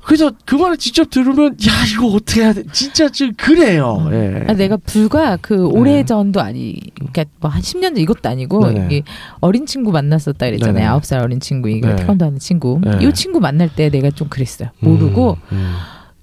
[0.08, 2.64] 그래서 그 말을 직접 들으면 야 이거 어떻게 해야 돼?
[2.72, 4.08] 진짜 좀 그래요.
[4.14, 4.46] 예.
[4.48, 8.86] 아, 내가 불과 그 오래 전도 아니, 그러니까 뭐한 10년 전 이것도 아니고 네네.
[8.86, 9.04] 이게
[9.42, 10.60] 어린 친구 만났었다 네네.
[10.60, 10.90] 그랬잖아요.
[10.92, 11.98] 아홉 살 어린 친구 이거 네.
[11.98, 12.80] 태권도 하는 친구.
[12.82, 13.06] 네.
[13.06, 14.70] 이 친구 만날 때 내가 좀 그랬어요.
[14.80, 15.76] 모르고 음, 음.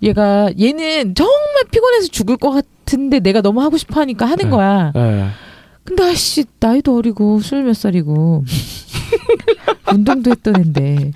[0.02, 4.50] 얘가 얘는 정말 피곤해서 죽을 것 같은데 내가 너무 하고 싶어 하니까 하는 네.
[4.50, 4.92] 거야.
[4.96, 5.26] 예.
[5.84, 8.44] 근데 아씨 나이도 어리고 스물 몇 살이고
[9.92, 11.12] 운동도 했던 앤데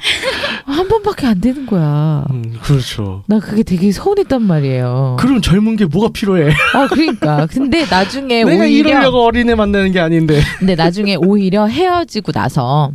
[0.65, 2.25] 한 번밖에 안 되는 거야.
[2.31, 3.25] 음, 그렇죠.
[3.27, 5.17] 나 그게 되게 서운했단 말이에요.
[5.19, 6.53] 그럼 젊은 게 뭐가 필요해?
[6.75, 10.41] 아 그러니까 근데 나중에 내가 오히려 이러려고 어린애 만나는 게 아닌데.
[10.59, 12.93] 근데 나중에 오히려 헤어지고 나서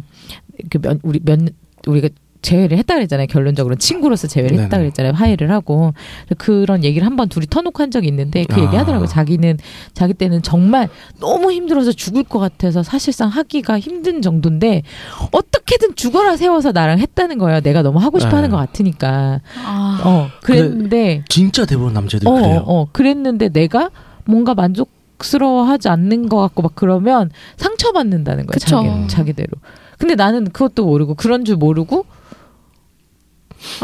[0.70, 1.50] 그 면, 우리 면
[1.88, 2.10] 우리가
[2.44, 3.28] 재회를 했다 그랬잖아요.
[3.28, 4.78] 결론적으로 친구로서 재회를 했다.
[4.78, 5.14] 그랬잖아요.
[5.14, 5.94] 화해를 하고
[6.38, 8.64] 그런 얘기를 한번 둘이 터놓고 한 적이 있는데 그 아.
[8.66, 9.08] 얘기 하더라고요.
[9.08, 9.58] 자기는
[9.94, 14.84] 자기 때는 정말 너무 힘들어서 죽을 것 같아서 사실상 하기가 힘든 정도인데
[15.32, 17.62] 어떻게든 죽어라 세워서 나랑 했다는 거예요.
[17.62, 18.52] 내가 너무 하고 싶어 하는 네.
[18.52, 19.40] 것 같으니까.
[19.66, 22.64] 아, 어 그랬는데 진짜 대부분 남자들 어, 그래요.
[22.66, 23.90] 어, 어, 그랬는데 내가
[24.26, 24.90] 뭔가 만족
[25.22, 28.54] 스러워하지 않는 것 같고 막 그러면 상처받는다는 거야.
[28.54, 28.68] 그쵸.
[28.68, 29.52] 자기, 자기대로.
[29.98, 32.23] 근데 나는 그것도 모르고 그런 줄 모르고 아,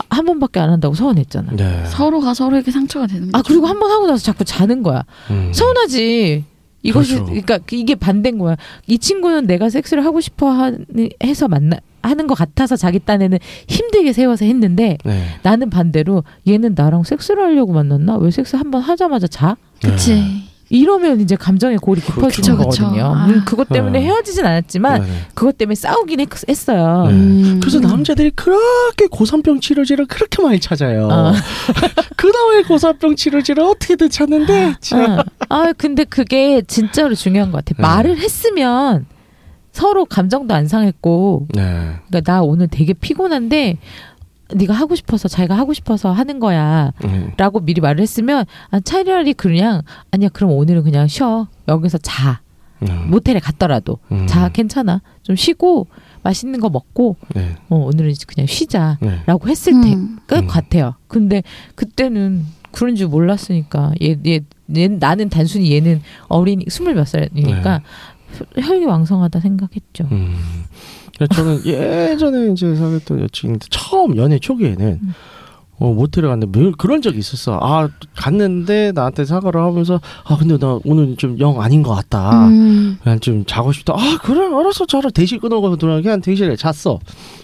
[0.09, 1.53] 한 번밖에 안 한다고 서운했잖아.
[1.55, 1.83] 네.
[1.87, 3.37] 서로가 서로에게 상처가 되는 거죠.
[3.37, 5.03] 아 그리고 한 번 하고 나서 자꾸 자는 거야.
[5.31, 5.51] 음.
[5.53, 6.43] 서운하지.
[6.81, 7.25] 이것이 그렇죠.
[7.25, 8.55] 그러니까 이게 반대인 거야.
[8.87, 10.71] 이 친구는 내가 섹스를 하고 싶어 하,
[11.23, 13.37] 해서 만나 하는 것 같아서 자기 딴에는
[13.67, 15.23] 힘들게 세워서 했는데 네.
[15.43, 18.15] 나는 반대로 얘는 나랑 섹스를 하려고 만났나?
[18.17, 19.57] 왜 섹스 한 번 하자마자 자?
[19.83, 20.23] 그치.
[20.69, 22.83] 이러면 이제 감정의 골이 깊어지는 그쵸, 그쵸.
[22.83, 23.05] 거거든요.
[23.05, 23.25] 아.
[23.25, 24.05] 물론 그것 때문에 네.
[24.05, 25.13] 헤어지진 않았지만 네, 네.
[25.33, 27.05] 그것 때문에 싸우긴 했, 했어요.
[27.07, 27.13] 네.
[27.13, 27.59] 음.
[27.59, 31.07] 그래서 남자들이 그렇게 고산병 치료제를 그렇게 많이 찾아요.
[31.07, 31.33] 어.
[32.15, 35.19] 그 다음에 고산병 치료제를 어떻게든 찾는데 참.
[35.19, 37.75] 아, 아, 근데 그게 진짜로 중요한 것 같아.
[37.77, 37.81] 네.
[37.81, 39.05] 말을 했으면
[39.71, 41.61] 서로 감정도 안 상했고, 네.
[42.07, 43.77] 그러니까 나 오늘 되게 피곤한데
[44.53, 46.91] 네가 하고 싶어서 자기가 하고 싶어서 하는 거야.
[47.03, 47.31] 음.
[47.37, 49.81] 라고 미리 말을 했으면 아, 차라리 그냥
[50.11, 52.41] 아니야 그럼 오늘은 그냥 쉬어 여기서 자
[52.81, 53.07] 음.
[53.09, 54.25] 모텔에 갔더라도 음.
[54.27, 55.87] 자 괜찮아 좀 쉬고
[56.23, 57.55] 맛있는 거 먹고 네.
[57.69, 59.19] 어, 오늘은 그냥 쉬자 네.
[59.25, 60.19] 라고 했을 음.
[60.29, 60.47] 때 음.
[60.47, 60.95] 같아요.
[61.07, 61.43] 근데
[61.75, 64.41] 그때는 그런 줄 몰랐으니까 얘, 얘,
[64.75, 67.81] 얘 나는 단순히 얘는 어린 스물 몇 살이니까
[68.59, 70.03] 혈기 왕성하다 생각했죠.
[70.09, 70.15] 네.
[70.15, 70.35] 음.
[71.19, 75.13] 그래서 저는 예전에 이제 사귀었던 여친인데 처음 연애 초기에는 음.
[75.81, 77.57] 어, 모텔에 갔는데 늘 그런 적이 있었어.
[77.61, 82.47] 아 갔는데 나한테 사과를 하면서 아 근데 나 오늘 좀 영 아닌 것 같다.
[82.47, 82.97] 음.
[83.03, 83.93] 그냥 좀 자고 싶다.
[83.93, 86.99] 아 그래 알았어 자라 대실 끊어가고 들어 그냥 대실에 잤어.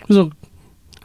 [0.05, 0.29] 그래서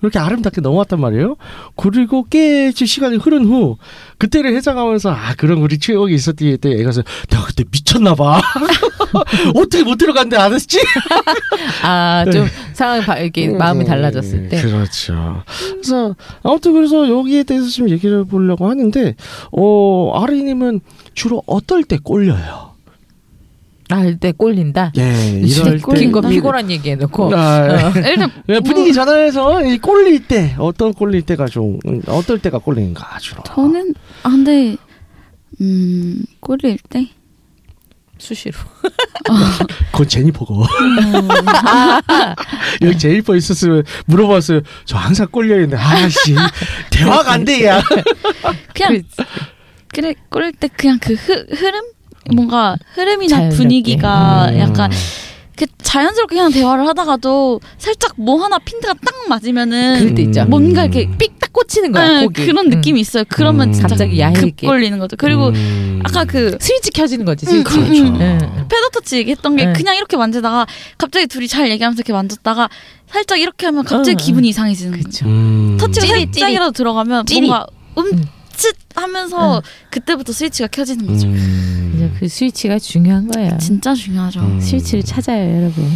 [0.00, 1.36] 그렇게 아름답게 넘어왔단 말이에요.
[1.76, 3.76] 그리고 꽤 시간이 흐른 후
[4.18, 8.40] 그때를 해상하면서 아 그런 우리 추억이 있었지 때 애가 그래서 내가 그때 미쳤나 봐.
[9.54, 10.78] 어떻게 못 들어갔는데 안 했지?
[11.82, 14.60] 아좀 상황이 바- 이렇게 마음이 음, 달라졌을 때.
[14.62, 15.42] 그렇죠.
[15.72, 19.14] 그래서 아무튼 그래서 여기에 대해서 좀 얘기를 해보려고 하는데
[19.52, 20.80] 어 아리님은
[21.14, 22.69] 주로 어떨 때 꼴려요?
[23.90, 24.92] 알때 꼴린다.
[24.98, 26.28] 예, 이럴 때 꼴린 거 꼴린다.
[26.28, 31.78] 피곤한 얘기 해놓고 아, 일단 예, 분위기 전환해서 이 꼴릴 때 어떤 꼴릴 때가 좀
[31.86, 33.42] 음, 어떨 때가 꼴리는가 주로.
[33.44, 34.76] 저는 아 근데
[35.60, 37.08] 음 꼴릴 때
[38.18, 38.54] 수시로.
[39.92, 40.54] 그건 제니퍼가.
[42.82, 44.60] 여기 제니퍼 있었으면 물어봤어요.
[44.84, 46.34] 저 항상 꼴려 있는데 아씨
[46.90, 47.82] 대화가 안 돼, 야.
[48.74, 49.02] 그냥
[49.88, 51.80] 그래 꼴릴 때 그냥 그 흐, 흐름
[52.34, 53.56] 뭔가 흐름이나 자연스럽게.
[53.62, 54.58] 분위기가 음.
[54.58, 54.90] 약간
[55.56, 60.16] 그 자연스럽게 그냥 대화를 하다가도 살짝 뭐 하나 핀트가 딱 맞으면은.
[60.16, 60.44] 음.
[60.48, 62.20] 뭔가 이렇게 삑딱 꽂히는 거야.
[62.20, 62.28] 네.
[62.28, 62.70] 그런 음.
[62.70, 63.24] 느낌이 있어요.
[63.28, 63.82] 그러면 음.
[63.82, 64.66] 갑자기 급 야해게.
[64.66, 65.16] 걸리는 거죠.
[65.18, 66.00] 그리고 음.
[66.04, 67.44] 아까 그 스위치 켜지는 거지.
[67.46, 68.00] 음, 스위치.
[68.02, 68.20] 음, 음.
[68.20, 68.66] 응.
[68.68, 69.72] 페더터치 얘기했던 게 네.
[69.74, 70.66] 그냥 이렇게 만지다가
[70.96, 72.70] 갑자기 둘이 잘 얘기하면서 이렇게 만졌다가
[73.10, 75.26] 살짝 이렇게 하면 갑자기 응, 기분이 이상해지는 거죠.
[75.26, 75.76] 음.
[75.78, 77.50] 터치가 살짝이라도 들어가면 찌릿.
[77.50, 77.66] 뭔가
[77.98, 78.22] 음
[78.60, 81.28] 칫 하면서 그때부터 스위치가 켜지는 거죠.
[81.28, 81.92] 음.
[81.96, 83.56] 이제 그 스위치가 중요한 거예요.
[83.58, 84.40] 진짜 중요하죠.
[84.40, 84.60] 음.
[84.60, 85.88] 스위치를 찾아요, 여러분.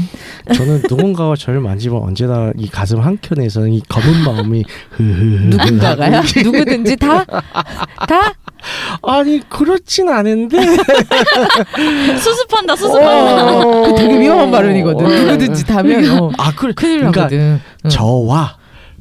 [0.55, 4.65] 저는 누군가가 저를 만지면 언제나 이 가슴 한 켠에서는 이 검은 마음이
[4.99, 6.23] 누군가가요?
[6.43, 7.23] 누구든지 다?
[7.25, 8.35] 다?
[9.03, 10.57] 아니 그렇진 않은데
[12.19, 13.57] 수습한다, 수습한다.
[13.59, 13.83] 어.
[13.83, 15.05] 그 되게 위험한 발언이거든.
[15.05, 15.09] 어.
[15.11, 17.61] 누구든지 다면 어, 아 그래 큰일 그러니까 나거든.
[17.85, 17.91] 응.
[17.91, 18.57] 저와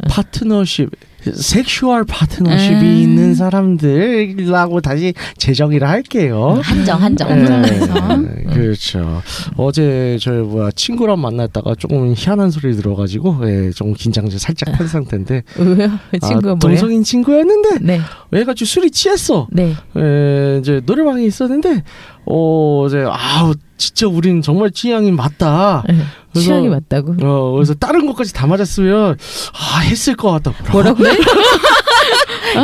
[0.10, 0.90] 파트너십
[1.34, 2.86] sexual 파트너십이 음.
[2.86, 6.60] 있는 사람들이라고 다시 재정의를 할게요.
[6.64, 7.30] 한정, 한정.
[7.30, 8.54] 예, 한정해서.
[8.54, 9.22] 그렇죠.
[9.58, 15.44] 어제 저희 뭐야 친구랑 만났다가 조금 희한한 소리 들어가지고 예, 좀 긴장이 살짝 한 상태인데
[15.58, 15.86] 왜요?
[15.86, 16.60] 아, 친구가 뭐예요?
[16.60, 18.00] 동성인 친구였는데 네,
[18.34, 19.48] 얘가 좀 술이 취했어.
[19.52, 19.74] 네.
[19.98, 21.84] 에, 이제 노래방에 있었는데
[22.26, 25.84] 어 이제 아우 진짜 우린 정말 취향이 맞다.
[25.88, 25.96] 네.
[26.34, 27.16] 그래서- 취향이 맞다고.
[27.22, 29.18] 어 그래서 다른 것까지 다 맞았으면
[29.54, 30.52] 아 했을 것 같다.
[30.72, 31.04] 뭐라고?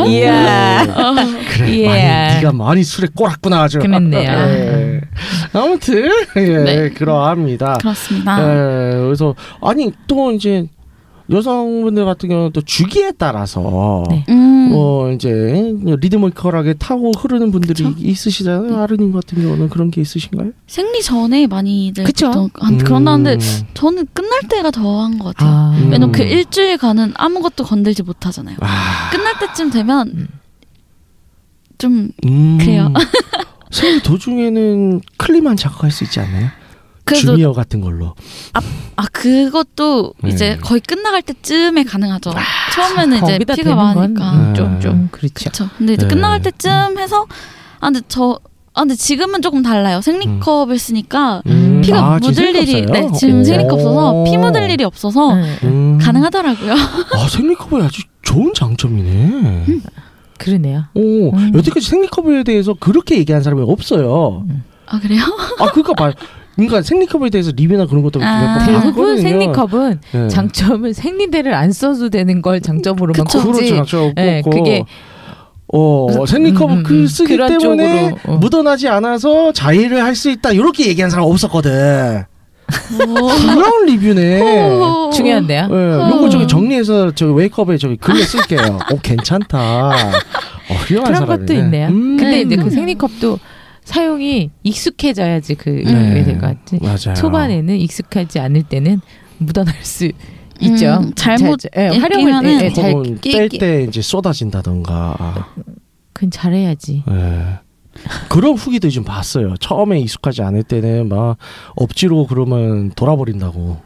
[0.07, 0.85] 이야.
[1.55, 1.87] 그래 예.
[1.87, 3.79] 많이 네가 많이 술에 꼬랐구나 아주.
[3.79, 4.29] 그랬네요.
[4.31, 5.01] 예.
[5.53, 6.89] 아무튼 예, 네.
[6.89, 7.77] 그러합니다.
[7.79, 8.39] 그렇습니다.
[8.41, 10.65] 예, 그래서 아니 또 이제
[11.31, 14.25] 여성분들 같은 경우는 또 주기에 따라서 네.
[14.29, 14.69] 음.
[14.69, 15.29] 뭐 이제
[15.83, 17.93] 리드미컬하게 타고 흐르는 분들이 그쵸?
[17.97, 18.77] 있으시잖아요.
[18.81, 20.51] 아르님 같은 경우는 그런 게 있으신가요?
[20.67, 22.49] 생리 전에 많이들 그쵸?
[22.55, 23.39] 한- 그런다는데 음.
[23.73, 25.49] 저는 끝날 때가 더 한 것 같아요.
[25.49, 25.83] 아, 음.
[25.85, 28.57] 왜냐면 그 일주일간은 아무것도 건들지 못하잖아요.
[28.61, 30.27] 아, 끝날 때쯤 되면 음.
[31.77, 32.57] 좀 음.
[32.59, 32.91] 그래요.
[33.71, 36.47] 생리 도중에는 클리만 자극할 수 있지 않나요?
[37.09, 38.15] 그래도 주미어 같은 걸로.
[38.95, 40.29] 아 그것도 네.
[40.29, 42.33] 이제 거의 끝나갈 때쯤에 가능하죠.
[42.73, 44.31] 처음에는 이제 피가 많으니까.
[44.31, 45.33] 건- 좀, 좀 그렇죠.
[45.33, 45.69] 그렇죠.
[45.77, 46.13] 근데 이제 네.
[46.13, 47.25] 끝나갈 때쯤 해서
[47.79, 48.39] 아 근데 저
[48.75, 49.99] 아 근데 지금은 조금 달라요.
[49.99, 51.81] 생리컵을 쓰니까 음.
[51.83, 52.85] 피가 아, 묻을 일이 써요?
[52.85, 53.43] 네 지금 오.
[53.43, 55.57] 생리컵 없어서 피 묻을 일이 없어서 네.
[55.63, 55.97] 음.
[55.99, 56.73] 가능하더라고요.
[57.13, 59.65] 아 생리컵이 아주 좋은 장점이네.
[60.37, 60.85] 그러네요.
[60.93, 61.51] 오 음.
[61.55, 64.45] 여태까지 생리컵에 대해서 그렇게 얘기한 사람이 없어요.
[64.85, 65.21] 아 그래요?
[65.59, 66.13] 아 그러니까 봐.
[66.67, 68.65] 그러니까 생리컵에 대해서 리뷰나 그런 것도 아.
[68.65, 69.19] 대부분.
[69.21, 70.27] 생리컵은 네.
[70.27, 73.13] 장점은 생리대를 안 써도 되는 걸 장점으로만.
[73.25, 73.69] 그렇죠, 꼽지.
[73.69, 74.41] 장점 네.
[74.41, 74.83] 그게
[75.71, 77.07] 어 생리컵 음, 음, 그 음.
[77.07, 78.37] 쓰기 때문에 쪽으로, 어.
[78.37, 82.23] 묻어나지 않아서 자위를 할 수 있다 이렇게 얘기한 사람 없었거든.
[82.87, 84.41] 그런 리뷰네.
[84.41, 85.09] 오.
[85.11, 85.67] 중요한데요.
[85.71, 88.79] 예, 요거 저기 정리해서 저기 웨이크업에 저기 글에 쓸게요.
[88.93, 89.89] 오 괜찮다.
[89.89, 91.25] 어, 훌륭한 그런 사람이네.
[91.45, 91.87] 것도 있네요.
[91.89, 92.17] 음.
[92.17, 92.69] 근데 이제 그 음.
[92.69, 93.39] 생리컵도
[93.89, 96.13] 사용이 익숙해져야지 그 네.
[96.13, 96.79] 게될것 같지.
[96.79, 97.15] 맞아요.
[97.15, 99.01] 초반에는 익숙하지 않을 때는
[99.39, 100.11] 묻어날 수
[100.61, 100.99] 있죠.
[101.01, 105.47] 음, 잘못 잘, 예, 활용을 예, 예, 잘 혹은 끼- 끼- 뺄때 이제 쏟아진다던가.
[106.13, 107.03] 그건 잘해야지.
[107.09, 107.59] 예.
[108.29, 109.55] 그런 후기도 좀 봤어요.
[109.59, 111.37] 처음에 익숙하지 않을 때는 막
[111.75, 113.77] 엎지로 그러면 돌아버린다고.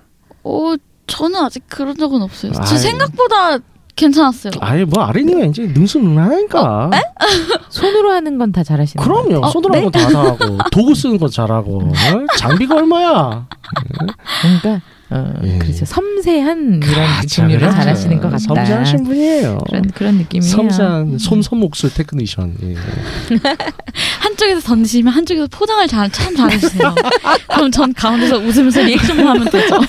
[0.43, 0.73] 어
[1.07, 2.51] 저는 아직 그런 적은 없어요.
[2.51, 3.59] 저 생각보다
[3.95, 4.53] 괜찮았어요.
[4.59, 6.89] 아예 뭐 아린이가 이제 능수능란하니까.
[7.69, 9.45] 손으로 하는 건 다 잘하시는 것 그럼요.
[9.45, 9.79] 어, 손으로 네?
[9.79, 12.25] 하는 거다 하고 도구 쓰는 거 잘하고 어?
[12.37, 13.47] 장비가 얼마야?
[14.43, 15.57] 뭔가 어, 예.
[15.59, 15.85] 그렇죠.
[15.85, 17.77] 섬세한 이런 그렇죠, 종류를 그렇죠.
[17.77, 18.37] 잘하시는 것 같다.
[18.39, 19.57] 섬세하신 분이에요.
[19.69, 20.51] 그런 그런 느낌이에요.
[20.51, 22.55] 섬세한 섬섬옥수 테크니션.
[22.63, 22.75] 예.
[24.21, 26.95] 한쪽에서 던지시면 한쪽에서 포장을 잘, 참 잘해주세요.
[27.47, 29.75] 그럼 전 가운데서 웃으면서 리액션만 하면 되죠.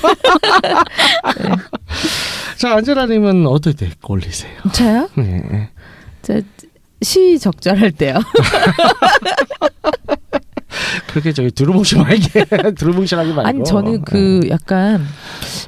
[2.57, 4.53] 자 안젤라님은 어떨 때 꼴리세요?
[4.73, 5.09] 저요?
[5.17, 5.71] 네.
[6.23, 6.40] 저
[7.05, 8.14] 시 적절할 때요.
[11.09, 13.49] 그렇게 저기 두루뭉실 말게 두루뭉실하게 말고.
[13.49, 15.05] 아니 저는 그 약간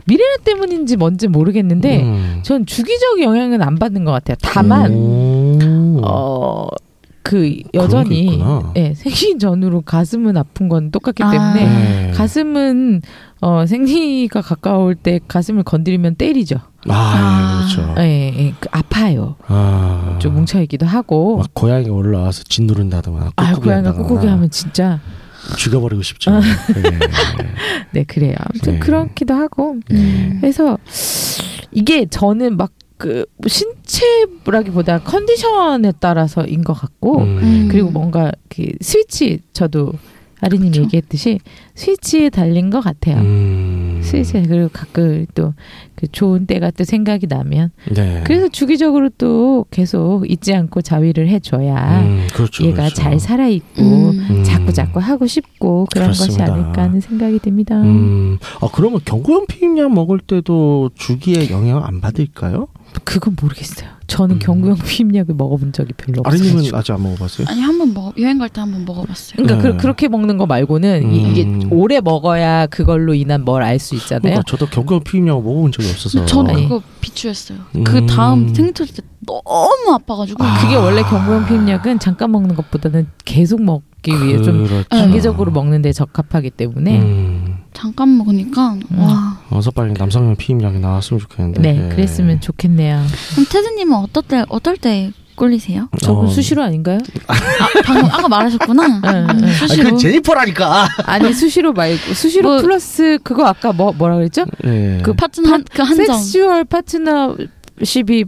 [0.06, 2.40] 미래나 때문인지 뭔지 모르겠는데 음.
[2.42, 4.36] 전 주기적 영향은 안 받는 것 같아요.
[4.42, 6.00] 다만 오.
[6.02, 6.66] 어.
[7.26, 8.40] 그게 여전히.
[8.76, 11.30] 예, 생리 전후로 가슴은 아픈 건 똑같기 아.
[11.30, 12.10] 때문에 네.
[12.12, 13.02] 가슴은
[13.40, 16.60] 어, 생리가 가까울 때 가슴을 건드리면 때리죠.
[16.88, 17.66] 아, 아.
[17.68, 17.94] 예, 그렇죠.
[18.00, 19.34] 예, 예, 그 아파요.
[19.48, 20.16] 아.
[20.20, 21.38] 좀 뭉쳐 있기도 하고.
[21.38, 25.00] 막 고양이 올라와서 짓누른다거나 아, 고양이가 꾹꾹이 하면 진짜
[25.56, 26.30] 죽여버리고 싶죠.
[26.30, 26.40] 아.
[26.40, 26.82] 네.
[27.92, 28.36] 네 그래요.
[28.38, 28.78] 아무튼 네.
[28.78, 29.76] 그렇기도 하고.
[29.88, 30.38] 네.
[30.40, 30.78] 그래서
[31.72, 37.68] 이게 저는 막 그 신체라기보다 컨디션에 따라서인 것 같고 음.
[37.70, 39.92] 그리고 뭔가 그 스위치 저도
[40.40, 40.74] 아리님.
[40.74, 41.40] 얘기했듯이
[41.74, 43.16] 스위치에 달린 것 같아요.
[43.16, 44.00] 음.
[44.02, 45.52] 스위치 그리고 가끔 또
[45.96, 48.22] 그 좋은 때가 또 생각이 나면 네.
[48.26, 52.94] 그래서 주기적으로 또 계속 잊지 않고 자위를 해줘야 음, 그렇죠, 얘가 그렇죠.
[52.96, 54.26] 잘 살아 있고 음.
[54.30, 54.44] 음.
[54.44, 56.44] 자꾸 자꾸 하고 싶고 그런 그렇습니다.
[56.44, 57.80] 것이 아닐까 하는 생각이 듭니다.
[57.80, 58.36] 음.
[58.60, 62.68] 아 그러면 경구용 피임약 먹을 때도 주기에 영향 안 받을까요?
[63.04, 63.88] 그건 모르겠어요.
[64.06, 64.38] 저는 음.
[64.38, 66.40] 경구용 피임약을 먹어본 적이 별로 없어요.
[66.40, 67.46] 아리님은 아직 안 먹어봤어요?
[67.50, 69.34] 아니 한번 먹 여행 갈 때 한번 먹어봤어요.
[69.36, 69.62] 그러니까 네.
[69.62, 71.68] 그, 그렇게 먹는 거 말고는 이- 이게 음.
[71.72, 74.20] 오래 먹어야 그걸로 인한 뭘 알 수 있잖아요.
[74.22, 76.24] 그러니까 저도 경구용 피임약 먹어본 적이 없어서.
[76.26, 76.62] 전 아니.
[76.62, 77.58] 그거 비추했어요.
[77.76, 77.84] 음.
[77.84, 80.58] 그 다음 생리 터질 때 너무 아파가지고 아.
[80.60, 84.88] 그게 원래 경구용 피임약은 잠깐 먹는 것보다는 계속 먹기 위해 좀 그렇죠.
[84.88, 87.56] 단기적으로 먹는데 적합하기 때문에 음.
[87.72, 89.38] 잠깐 먹으니까 와.
[89.50, 91.60] 어서 빨리 남성용 피임약이 나왔으면 좋겠는데.
[91.60, 93.02] 네, 그랬으면 좋겠네요.
[93.32, 95.88] 그럼 테드님은 어떨 때 어떨 때 꼴리세요?
[96.00, 96.28] 저분 어.
[96.28, 96.98] 수시로 아닌가요?
[97.26, 97.34] 아
[97.84, 98.86] 방금 아까 말하셨구나.
[98.86, 99.26] 응, 응.
[99.28, 99.82] 음, 아, 수시로.
[99.84, 100.88] 그건 제니퍼라니까.
[101.04, 104.46] 아니 수시로 말고 수시로 뭐- 플러스 그거 아까 뭐 뭐라 그랬죠?
[104.64, 105.00] 예.
[105.02, 106.16] 그 파트너 한, 그 한정.
[106.16, 108.24] sexual 파트너십이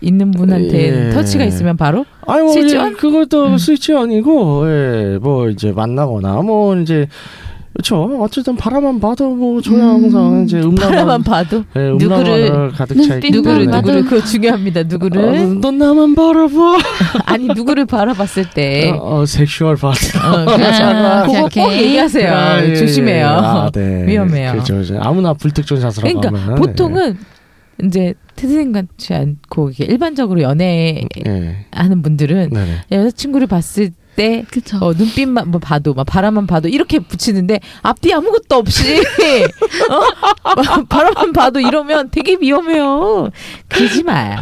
[0.00, 1.10] 있는 분한테 예.
[1.10, 2.96] 터치가 있으면 바로 아니 뭐 스위치 이제 on?
[2.96, 3.58] 그것도 음.
[3.58, 7.06] 스위치 아니고 예, 뭐 이제 만나거나 뭐 이제
[7.72, 8.18] 그렇죠.
[8.20, 10.02] 어쨌든 바라만 봐도 뭐 저야 음.
[10.04, 13.76] 항상 이제 음란만 바라만 봐도 예, 누구를- 가득 차 있기 누구를 때문에.
[13.76, 14.82] 나도- 누구를 그거 중요합니다.
[14.84, 16.78] 누구를 어, 넌 나만 바라봐.
[17.26, 20.16] 아니 누구를 바라봤을 때 어, 어, 섹슈얼 파트.
[20.18, 20.44] 어,
[21.26, 21.72] 그거 꼭.
[21.72, 22.32] 얘기하세요.
[22.34, 23.18] 아, 예, 조심해요.
[23.18, 23.22] 예.
[23.24, 24.04] 아, 네.
[24.08, 24.52] 위험해요.
[24.52, 24.82] 그렇죠.
[25.00, 27.18] 아무나 불특정 사수라고 그러니까 하면 보통은
[27.84, 32.02] 이제 태생 같지 않고 일반적으로 연애하는 예.
[32.02, 32.76] 분들은 네네.
[32.92, 34.78] 여자친구를 봤을 때 그쵸.
[34.80, 39.00] 어, 눈빛만 뭐 봐도 막 바라만 봐도 이렇게 붙이는데 앞뒤 아무것도 없이
[39.90, 40.84] 어?
[40.88, 43.30] 바라만 봐도 이러면 되게 위험해요.
[43.68, 44.36] 그러지 마요.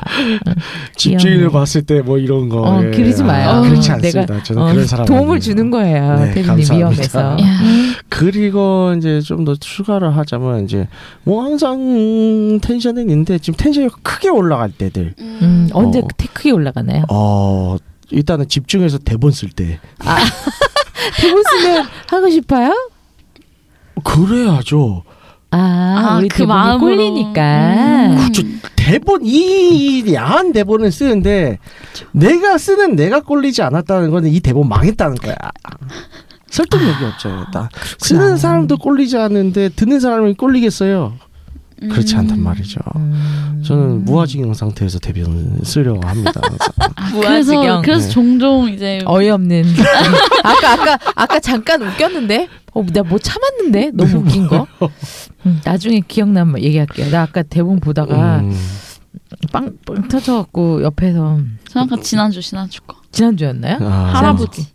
[0.97, 1.51] 집주인을.
[1.51, 2.63] 봤을 때 뭐 이런 거.
[2.63, 2.91] 어, 예.
[2.91, 3.49] 그러지 마요.
[3.51, 4.27] 아, 그렇지 어, 않습니다.
[4.27, 5.41] 내가, 저는 어, 그런 사람 도움을 아니에요.
[5.41, 6.17] 주는 거예요.
[6.21, 6.75] 네, 감사합니다.
[6.77, 7.21] 위험해서.
[7.21, 7.37] 야.
[8.09, 10.89] 그리고 이제 좀 더 추가를 하자면 이제
[11.23, 15.15] 뭐 항상 텐션은 있는데 지금 텐션이 크게 올라갈 때들.
[15.19, 16.09] 음, 언제 어.
[16.17, 17.05] 테크에 올라가나요?
[17.09, 17.77] 어
[18.11, 19.81] 일단은 집중해서 대본 쓸 때.
[21.21, 22.73] 대본 쓰면 하고 싶어요?
[24.05, 25.05] 그래야죠.
[25.51, 26.79] 아, 아, 우리 그 마음으로.
[26.97, 28.07] 꼴리니까.
[28.09, 28.17] 음.
[28.17, 28.43] 그렇죠.
[28.77, 31.59] 대본 이 야한 대본을 쓰는데
[32.13, 35.35] 내가 쓰는 내가 꼴리지 않았다는 거는 이 대본 망했다는 거야.
[36.51, 37.45] 설득력이 없죠.
[37.47, 41.15] 일단 쓰는 사람도 꼴리지 않는데 듣는 사람이 꼴리겠어요.
[41.81, 42.81] 그렇지 않단 말이죠.
[42.97, 43.63] 음.
[43.65, 46.41] 저는 무아지경 상태에서 대본을 쓰려고 합니다.
[47.13, 47.81] 그래서 아.
[47.83, 48.13] 그래서 네.
[48.13, 49.65] 종종 이제 어이없는.
[50.43, 54.67] 아까 아까 아까 잠깐 웃겼는데, 어, 내가 뭐 참았는데 너무 웃긴 거.
[55.47, 57.11] 음, 나중에 기억나면 얘기할게요.
[57.11, 58.53] 나 아까 대본 보다가 음,
[59.53, 63.79] 빵, 빵 터져갖고 옆에서 잠깐 지난주 지난주 거 지난주였나요?
[63.83, 64.67] 아, 할아버지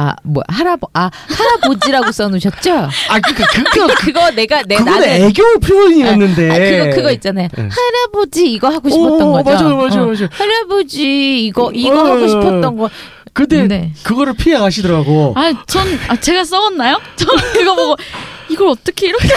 [0.00, 2.72] 아, 뭐 할아버 아 할아버지라고 써놓으셨죠?
[2.72, 6.50] 아 그니까 그 그거 그거 내가 내 나는 애교 표현이었는데.
[6.50, 7.48] 아, 그거 그거 있잖아요.
[7.56, 7.68] 네.
[7.68, 9.50] 할아버지 이거 하고 싶었던 어, 거죠.
[9.64, 10.06] 맞아요, 맞아요, 어.
[10.06, 10.28] 맞아요.
[10.30, 12.88] 할아버지 이거 이거 어, 하고 싶었던 거.
[13.32, 13.92] 근데 네.
[14.04, 15.34] 그거를 피해 가시더라고.
[15.36, 17.00] 아 전 아, 제가 써왔나요?
[17.16, 17.96] 전 그거 보고
[18.48, 19.28] 이걸 어떻게 이렇게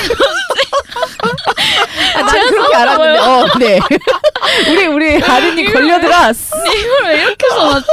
[2.15, 3.19] 아, 나는 그렇게 알았는데.
[3.19, 3.79] 어, 네.
[4.69, 6.55] 우리 우리 아른이 걸려들었어.
[6.65, 7.85] 이걸 왜 이렇게 써놨지?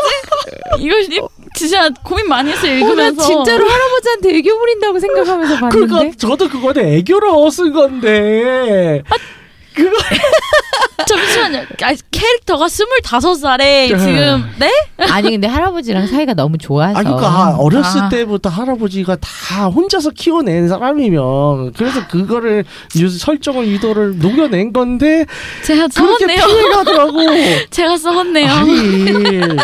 [0.80, 1.20] 이거 이-
[1.58, 5.86] 진짜 고민 많이 했어요 어, 난 읽으면서 진짜로 할아버지한테 애교 부린다고 생각하면서 봤는데.
[5.86, 9.02] 그러니까 저도 그거는 애교로 쓴 건데.
[11.06, 13.98] 잠시만요 아, 캐릭터가 스물다섯 살에 네.
[13.98, 14.70] 지금 네?
[15.10, 16.98] 아니 근데 할아버지랑 사이가 너무 좋아서.
[16.98, 18.08] 아 그러니까 어렸을 아.
[18.08, 22.64] 때부터 할아버지가 다 혼자서 키워낸 사람이면 그래서 그거를
[22.96, 25.24] 유- 설정을 의도를 녹여낸 건데
[25.64, 27.18] 제가 그렇게 피해가더라고.
[27.70, 29.56] 제가 써왔네요 아니 난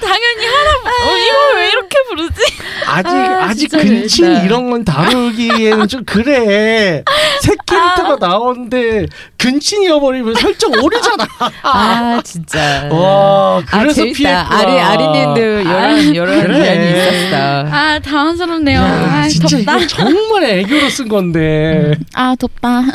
[0.00, 2.40] 당연히 할아버지 어, 이걸 왜 이렇게 부르지?
[2.86, 4.42] 아직 아, 아직 근친 재밌다.
[4.44, 7.02] 이런 건 다루기에는 좀 그래.
[7.40, 9.06] 새 캐릭터가 나오는데
[9.42, 11.26] 근친이어버리면 설정 오르잖아.
[11.62, 12.88] 아 진짜.
[12.90, 14.02] 와아 그래서.
[14.04, 14.46] 피했구나.
[14.50, 16.58] 아리 아리님도 이런 이런 그래.
[16.76, 16.90] 면이
[17.26, 17.36] 있었어.
[17.70, 18.84] 아 당황스럽네요 야,
[19.22, 21.92] 아 진짜 덥다 이거 정말 애교로 쓴 건데.
[22.14, 22.82] 아 덥다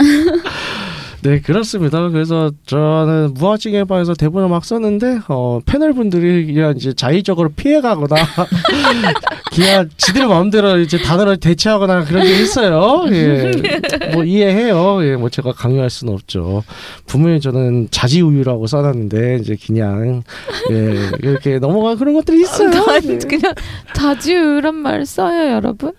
[1.22, 2.10] 네 그렇습니다.
[2.10, 3.34] 그래서 저는
[3.88, 8.16] 방에서 대본을 막 썼는데 어, 패널 분들이 그냥 이제 자의적으로 피해가거나
[9.54, 13.06] 그냥 지들 마음대로 이제 단어를 대체하거나 그런 게 있어요.
[13.12, 13.52] 예,
[14.14, 15.04] 뭐 이해해요.
[15.04, 16.64] 예, 뭐 제가 강요할 수는 없죠.
[17.08, 20.22] 분명히 저는 자지우유라고 써놨는데 이제 그냥
[20.72, 22.70] 예 이렇게 넘어가 그런 것들이 있어요.
[22.70, 23.18] 난 네.
[23.18, 23.54] 그냥
[23.94, 25.94] 자주란 말 써요, 여러분.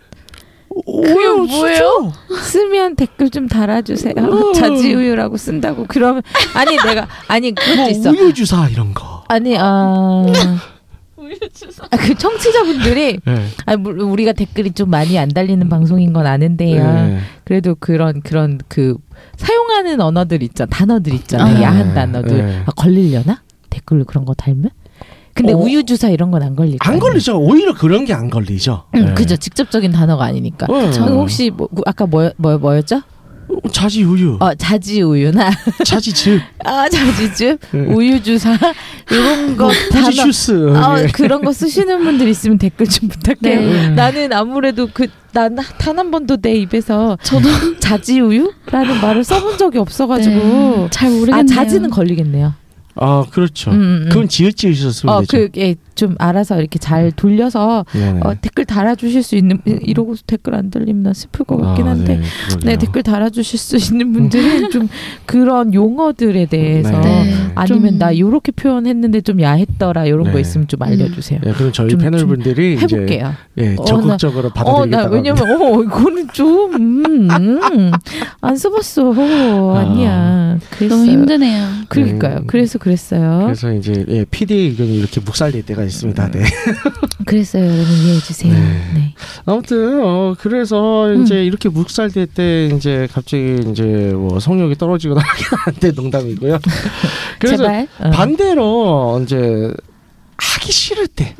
[0.68, 2.12] 그게 뭐예요?
[2.42, 4.14] 쓰면 댓글 좀 달아주세요.
[4.18, 4.52] 어.
[4.52, 6.22] 자지우유라고 쓴다고 그러면
[6.54, 8.10] 아니 내가 아니 그것도 뭐 있어.
[8.10, 9.24] 우유 주사 이런 거.
[9.28, 10.24] 아니 아.
[11.90, 13.44] 아, 그 청취자분들이 예.
[13.66, 16.82] 아 물- 우리가 댓글이 좀 많이 안 달리는 방송인 건 아는데요.
[16.82, 17.18] 예.
[17.44, 18.96] 그래도 그런 그런 그
[19.36, 21.56] 사용하는 언어들 있잖아 단어들 있잖아요.
[21.58, 21.62] 아.
[21.62, 22.62] 야한 단어들 네.
[22.64, 24.70] 아, 걸리려나 댓글로 그런 거 달면?
[25.38, 25.56] 근데 어.
[25.56, 26.76] 우유 주사 이런 건안 거예요.
[26.80, 27.38] 안 걸리죠.
[27.38, 28.84] 오히려 그런 게 안 걸리죠.
[28.96, 29.14] 음, 예.
[29.14, 29.36] 그죠.
[29.36, 30.66] 직접적인 단어가 아니니까.
[30.68, 30.90] 어.
[30.90, 33.02] 그 혹시 뭐, 그 아까 뭐, 뭐 뭐였죠?
[33.72, 35.50] 자지 우유, 어 자지 우유나
[35.82, 37.78] 자지 즙, 아 자지즙, 예.
[37.78, 38.58] 우유 주사
[39.10, 40.10] 이런 거 단어.
[40.10, 40.70] 슈스.
[40.76, 41.06] 아, 예.
[41.06, 43.60] 그런 거 쓰시는 분들 있으면 댓글 좀 부탁해요.
[43.60, 43.88] 네.
[43.90, 49.78] 나는 아무래도 그 난 단 한 번도 내 입에서 저도 자지 우유라는 말을 써본 적이
[49.78, 52.54] 없어 가지고 네, 잘 모르겠네요 아 자지는 걸리겠네요.
[53.00, 53.70] 아 그렇죠.
[53.70, 54.08] 음, 음.
[54.08, 55.36] 그건 지읒지읒 쓰면 어 되죠.
[55.36, 58.20] 그게 좀 알아서 이렇게 잘 돌려서 네네.
[58.22, 62.20] 어, 댓글 달아주실 수 있는 이러고 댓글 안 달리면 나 슬플 것 같긴 아, 한데
[62.60, 62.76] 네, 네.
[62.76, 64.88] 댓글 달아주실 수 있는 분들은 좀
[65.26, 67.34] 그런 용어들에 대해서 네.
[67.56, 70.40] 아니면 좀- 나 요렇게 표현했는데 좀 야했더라 이런 거 네.
[70.40, 71.40] 있으면 좀 알려주세요.
[71.44, 73.34] 예, 그럼 저희 좀- 패널 분들이 이제 해볼게요.
[73.58, 75.02] 예, 어, 적극적으로 어, 받아들이겠다.
[75.02, 77.90] 나 왜냐면 어 이거는 좀 음, 음,
[78.40, 79.74] 안 써봤어.
[79.76, 80.58] 아니야.
[80.70, 80.98] 그랬어요.
[81.00, 82.34] 너무 힘드네요 그러니까요.
[82.36, 82.44] 네.
[82.46, 83.42] 그래서 그랬어요.
[83.46, 86.30] 그래서 이제 예, 의견이 이렇게 묵살될 때가 있습니다.
[86.30, 86.44] 네.
[87.26, 87.64] 그랬어요.
[87.64, 88.52] 여러분 이해해 주세요.
[88.52, 88.60] 네.
[88.94, 89.14] 네.
[89.46, 95.20] 아무튼 어 그래서 이제 이렇게 묵살될 때 이제 갑자기 이제 뭐 성욕이 떨어지거나
[95.66, 96.58] 하긴 농담이고요.
[97.40, 98.10] 그래서 제발 어.
[98.10, 99.72] 반대로 이제
[100.36, 101.34] 하기 싫을 때,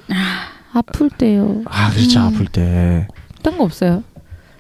[0.72, 1.62] 아플 때요.
[1.66, 2.24] 아 그렇죠 음.
[2.24, 3.06] 아플 때,
[3.42, 4.02] 딴 거 없어요.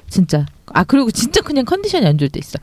[0.08, 0.46] 진짜.
[0.72, 2.58] 아 그리고 진짜 그냥 컨디션이 안 좋을 때 있어.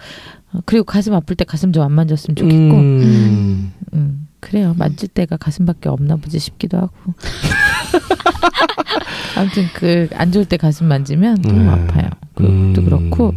[0.53, 3.73] 어, 그리고 가슴 아플 때 가슴 좀 안 만졌으면 좋겠고 음.
[3.93, 4.14] 음,
[4.45, 4.75] 그래요.
[4.77, 6.93] 만질 때가 가슴밖에 없나 보지 싶기도 하고.
[9.35, 11.69] 아무튼 그 안 좋을 때 가슴 만지면 너무 네.
[11.69, 12.09] 아파요.
[12.35, 12.85] 그것도 음.
[12.85, 13.33] 그렇고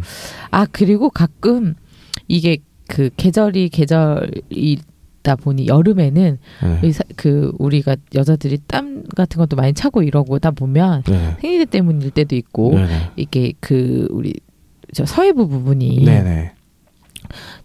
[0.51, 1.73] 아 그리고 가끔
[2.27, 6.79] 이게 그 계절이 계절이다 보니 여름에는 네.
[6.83, 11.37] 의사, 그 우리가 여자들이 땀 같은 것도 많이 차고 이러고다 보면 네.
[11.41, 13.11] 생리대 때문일 때도 있고 네네.
[13.15, 14.33] 이게 그 우리
[14.93, 16.51] 저 서해부 부분이 네네.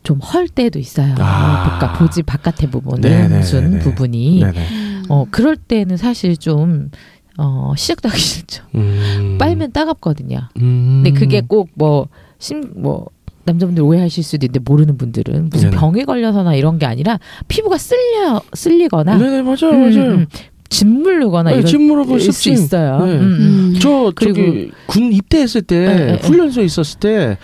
[0.02, 1.14] 좀 헐 때도 있어요.
[1.18, 1.78] 아.
[1.78, 3.38] 그러니까 보지 바깥의 부분은 네네네네.
[3.38, 4.66] 무슨 부분이 네네.
[5.08, 6.90] 어 그럴 때는 사실 좀
[7.36, 8.62] 어, 시작도 하기 싫죠.
[8.76, 9.36] 음.
[9.38, 10.38] 빨면 따갑거든요.
[10.58, 11.02] 음.
[11.04, 12.08] 근데 그게 꼭뭐
[12.38, 13.06] 심 뭐
[13.46, 15.78] 남자분들 오해하실 수도 있는데 모르는 분들은 무슨 네네.
[15.80, 20.26] 병에 걸려서나 이런 게 아니라 피부가 쓸려 쓸리거나 네네 맞아요 음, 맞아요.
[20.74, 22.50] 음, 짓물르거나 네, 침물어볼 수.
[22.50, 23.04] 있어요.
[23.04, 23.12] 네.
[23.12, 23.74] 음, 음.
[23.80, 26.18] 저 그리고- 저기 군 입대했을 때 네, 네, 네.
[26.22, 27.38] 훈련소에 있었을 때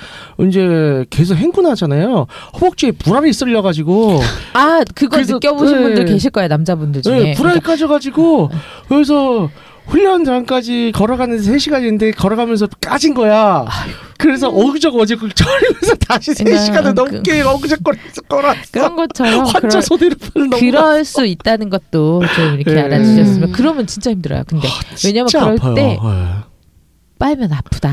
[0.47, 2.27] 이제 계속 행군하잖아요.
[2.55, 4.21] 허벅지에 불알이 쓸려 가지고
[4.55, 5.83] 아 그거 느껴보신 네.
[5.83, 7.19] 분들 계실 거예요 남자분들 중에.
[7.21, 8.51] 네, 불알 까져 가지고
[8.89, 9.49] 그래서
[9.91, 13.67] 훈련장까지 걸어가는 데 3 시간인데 걸어가면서 까진 거야.
[14.19, 18.55] 그래서 어그저그 어제 그 절면서 다시 3 그러니까 시간을 그- 넘게 어그저거리면서 걸어.
[18.71, 22.81] 그런 것처럼 환자 너무 그럴 수 있다는 것도 좀 이렇게 네.
[22.83, 23.53] 알아주셨으면 음.
[23.53, 24.45] 그러면 진짜 힘들어요.
[24.47, 24.69] 근데
[25.05, 25.75] 왜냐면 진짜 그럴 아파요.
[25.75, 25.99] 때 네.
[27.19, 27.91] 빨면 아프다.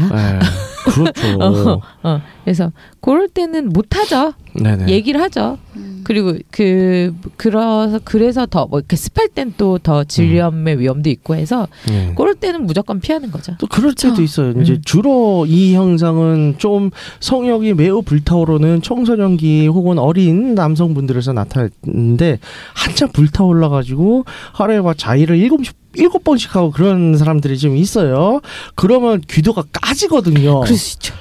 [0.86, 1.12] 네.
[1.12, 1.38] 그렇죠.
[2.04, 2.22] 어, 어.
[2.44, 2.72] 그래서
[3.02, 4.34] 그럴 때는 못 하죠.
[4.54, 4.88] 네네.
[4.92, 5.58] 얘기를 하죠.
[5.76, 6.02] 음.
[6.04, 11.68] 그리고 그 그래서 그래서 더 뭐 이렇게 습할 땐 또 더 질염의 위험도 있고 해서
[11.88, 12.14] 네.
[12.18, 13.56] 그럴 때는 무조건 피하는 거죠.
[13.60, 14.22] 또 그럴 때도 그쵸.
[14.24, 14.54] 있어요.
[14.62, 14.82] 이제 음.
[14.86, 22.40] 주로 이 현상은 좀 성욕이 매우 불타오르는 청소년기 혹은 어린 남성분들에서 나타나는데
[22.74, 25.62] 한참 불타올라 가지고 하루에 막 자위를 일곱
[25.96, 28.42] 일곱 번씩 하고 그런 사람들이 좀 있어요.
[28.76, 30.62] 그러면 귀도가 까지거든요.
[30.62, 31.14] 그럴 수 있죠.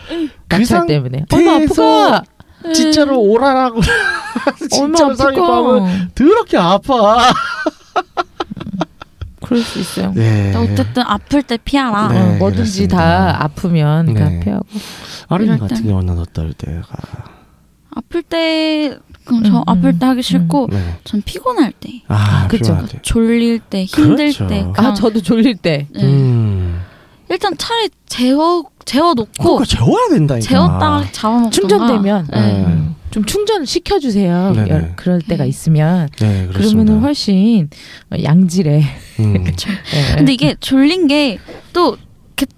[0.48, 1.24] 그 낙찰 때문에.
[1.30, 2.22] 상태에서 아프가.
[2.74, 3.80] 진짜로 오라라고
[4.70, 6.10] 진짜로 아프가.
[6.14, 7.32] 더럽게 아파.
[9.42, 10.12] 그럴 수 있어요.
[10.14, 10.52] 네.
[10.56, 12.08] 어쨌든 아플 때 피하라.
[12.08, 12.20] 네.
[12.20, 12.96] 어, 뭐든지 그렇습니다.
[12.96, 14.14] 다 아프면 네.
[14.14, 14.66] 다 피하고.
[15.28, 16.82] 아린 이럴 같은 땐- 경우는 어떨 때가
[17.94, 20.98] 아플 때 그럼 저 음, 아플 음, 때 하기 싫고 네.
[21.04, 22.98] 전 피곤할 때, 아, 아, 때.
[23.02, 24.46] 졸릴 때, 힘들 그렇죠.
[24.48, 24.64] 때.
[24.68, 25.86] 아 그냥 저도 졸릴 때.
[25.94, 26.02] 네.
[26.02, 26.82] 음.
[27.28, 30.48] 일단 차라리 재워 재워 놓고 그러니까 재워야 된다니까.
[30.48, 31.50] 재웠다 잡아먹던가.
[31.50, 32.38] 충전되면 네.
[32.66, 34.52] 음, 좀 충전을 시켜주세요.
[34.54, 34.70] 네네.
[34.70, 36.60] 열- 그럴 때가 있으면 네, 그렇습니다.
[36.84, 37.68] 그러면은 훨씬
[38.22, 38.82] 양질의.
[39.20, 39.44] 음.
[39.94, 40.16] 예.
[40.16, 41.38] 근데 이게 졸린 게
[41.72, 41.96] 또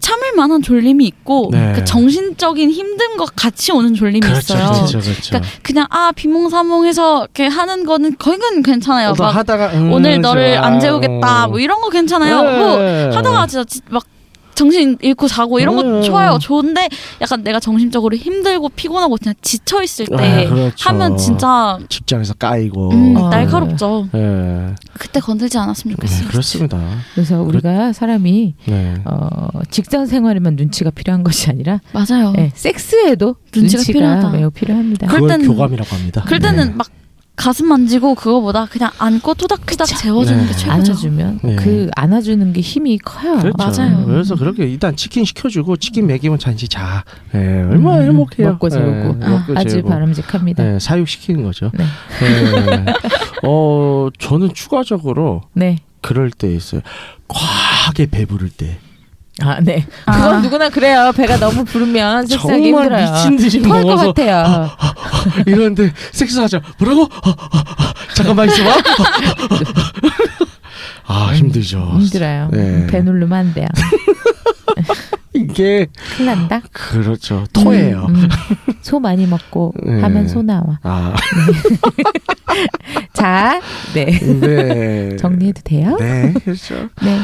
[0.00, 1.72] 참을 만한 졸림이 있고 네.
[1.76, 4.72] 그 정신적인 힘듦과 같이 오는 졸림이 그렇죠, 있어요.
[4.72, 5.22] 그렇죠, 그렇죠.
[5.30, 9.12] 그러니까 그냥 아 비몽사몽해서 이렇게 하는 거는 거긴 괜찮아요.
[9.14, 10.66] 또막 하다가 음, 오늘 너를 좋아.
[10.66, 12.42] 안 재우겠다 뭐 이런 거 괜찮아요.
[12.42, 12.58] 네.
[12.58, 14.02] 뭐 하다가 진짜 지- 막
[14.58, 16.02] 정신 잃고 자고 이런 거 음.
[16.02, 16.36] 좋아요.
[16.40, 16.88] 좋은데
[17.20, 20.88] 약간 내가 정신적으로 힘들고 피곤하고 그냥 지쳐 있을 때 아, 그렇죠.
[20.90, 22.90] 하면 진짜 직장에서 까이고.
[22.90, 23.28] 음, 어.
[23.28, 24.08] 날카롭죠.
[24.12, 24.74] 네.
[24.98, 26.28] 그때 건들지 않았으면 네, 좋겠어요.
[26.28, 26.80] 그렇습니다.
[27.14, 28.94] 그래서 우리가 사람이 네.
[29.04, 32.32] 어, 직장 생활에만 눈치가 필요한 것이 아니라 맞아요.
[32.38, 34.30] 예, 섹스에도 눈치가 눈치가, 필요하다.
[34.30, 35.06] 매우 필요합니다.
[35.06, 36.24] 그걸 땐- 교감이라고 합니다.
[36.26, 36.88] 그럴 때는 막
[37.38, 40.46] 가슴 만지고 그거보다 그냥 안고 토닥토닥 재워주는 네.
[40.48, 40.72] 게 최고죠.
[40.72, 41.56] 안아주면 네.
[41.56, 43.38] 그 안아주는 게 힘이 커요.
[43.38, 43.56] 그렇죠.
[43.56, 44.04] 맞아요.
[44.04, 47.04] 그래서 그렇게 일단 치킨 시켜주고 치킨 먹이면 잔치 자.
[47.30, 48.50] 네, 얼마나 음, 행복해요.
[48.50, 49.88] 먹고 재우고 네, 먹고 아주 재우고.
[49.88, 50.64] 바람직합니다.
[50.64, 50.72] 네.
[50.72, 51.70] 네, 사육 시키는 거죠.
[51.74, 51.84] 네.
[52.24, 52.92] 네.
[53.44, 55.42] 어, 저는 추가적으로
[56.00, 56.80] 그럴 때 있어요.
[57.28, 58.78] 과하게 배부를 때.
[59.42, 59.86] 아, 네.
[60.06, 60.12] 아.
[60.12, 61.12] 그건 누구나 그래요.
[61.16, 63.12] 배가 너무 부르면 섹스하기 정말 힘들어요.
[63.12, 64.70] 미친 듯이 토할 것 먹어서 같아요.
[65.46, 66.60] 이러는데 섹스하자.
[66.78, 67.08] 뭐라고?
[68.14, 68.70] 잠깐만 있어봐.
[71.06, 71.78] 아 힘들죠.
[72.00, 72.48] 힘들어요.
[72.52, 72.86] 네.
[72.88, 73.66] 배 누르면 안 돼요.
[75.34, 75.86] 이게
[76.16, 76.60] 큰일 난다.
[76.72, 77.44] 그렇죠.
[77.52, 78.06] 토해요.
[78.08, 78.28] 음, 음.
[78.80, 80.00] 소 많이 먹고 네.
[80.00, 80.78] 하면 소 나와.
[80.82, 81.14] 아,
[83.12, 83.60] 자,
[83.94, 84.06] 네.
[84.18, 85.16] 네.
[85.20, 85.96] 정리해도 돼요?
[86.00, 86.88] 네, 그렇죠.
[87.02, 87.18] 네.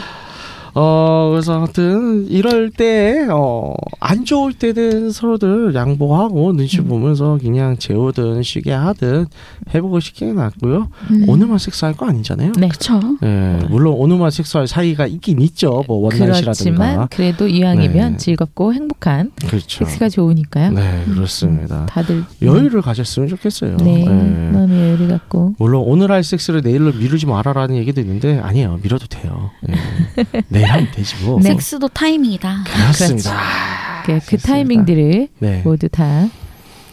[0.75, 6.89] 어, 그래서 하여튼 이럴 때, 어, 안 좋을 때는 서로들 양보하고 눈치 음.
[6.89, 9.27] 보면서 그냥 재우든 쉬게 하든
[9.75, 10.89] 해보고 싶게 낫고요.
[11.11, 11.29] 음.
[11.29, 12.53] 오늘만 섹스할 거 아니잖아요.
[12.59, 12.69] 네.
[12.69, 13.01] 그쵸.
[13.23, 15.85] 예, 물론 오늘만 섹스할 사이가 있긴 있죠.
[15.87, 17.09] 뭐 원나잇이라든가.
[17.11, 18.17] 그래도 이왕이면 네.
[18.17, 19.85] 즐겁고 행복한 그렇죠.
[19.85, 20.73] 섹스가 좋으니까요.
[20.73, 21.87] 네, 그렇습니다.
[21.87, 23.77] 다들 여유를 가졌으면 좋겠어요.
[23.79, 24.05] 네, 예.
[24.07, 28.81] 마음의 여유를 갖고 물론 오늘 할 섹스를 내일로 미루지 말아라는 얘기도 있는데 아니에요.
[28.83, 29.51] 미뤄도 돼요.
[29.69, 29.75] 예.
[30.65, 31.39] 하면 되지 뭐.
[31.41, 31.51] 네.
[31.51, 32.65] 섹스도 타이밍이다.
[32.65, 33.33] 그렇습니다.
[34.05, 34.49] 그, 그 좋습니다.
[34.49, 35.63] 타이밍들을 네.
[35.65, 36.29] 모두 다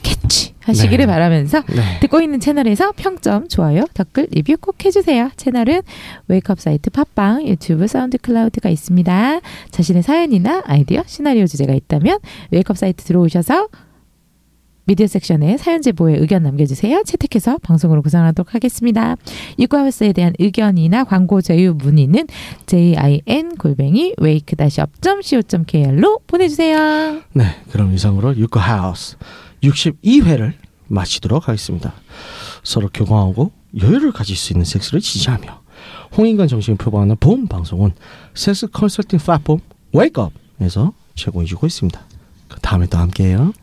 [0.03, 1.11] 캐치 하시기를 네.
[1.11, 1.99] 바라면서 네.
[2.01, 5.29] 듣고 있는 채널에서 평점, 좋아요, 댓글, 리뷰 꼭 해주세요.
[5.35, 5.81] 채널은
[6.27, 9.39] wake up 사이트 팟빵, 유튜브, 사운드 클라우드가 있습니다.
[9.71, 12.19] 자신의 사연이나 아이디어, 시나리오 주제가 있다면
[12.51, 13.67] wake up 사이트 들어오셔서
[14.85, 17.03] 미디어 섹션에 사연 제보에 의견 남겨주세요.
[17.03, 19.15] 채택해서 방송으로 구성하도록 하겠습니다.
[19.59, 22.27] 유쿠하우스에 대한 의견이나 광고 제휴 문의는
[22.65, 27.21] jin 골뱅이 wake up co kr로 보내주세요.
[27.33, 29.17] 네, 그럼 이상으로 유쿠하우스
[29.63, 30.53] 62회를
[30.87, 31.93] 마치도록 하겠습니다.
[32.63, 33.51] 서로 교감하고
[33.81, 35.61] 여유를 가질 수 있는 섹스를 지지하며
[36.17, 37.93] 홍인간 정신을 표방하는 본 방송은
[38.33, 39.59] 섹스 컨설팅 플랫폼
[39.93, 42.01] 웨이크업에서 제공해주고 있습니다.
[42.49, 43.53] 그 다음에 또 함께해요.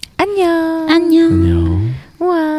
[1.31, 1.81] 牛
[2.19, 2.58] 哇。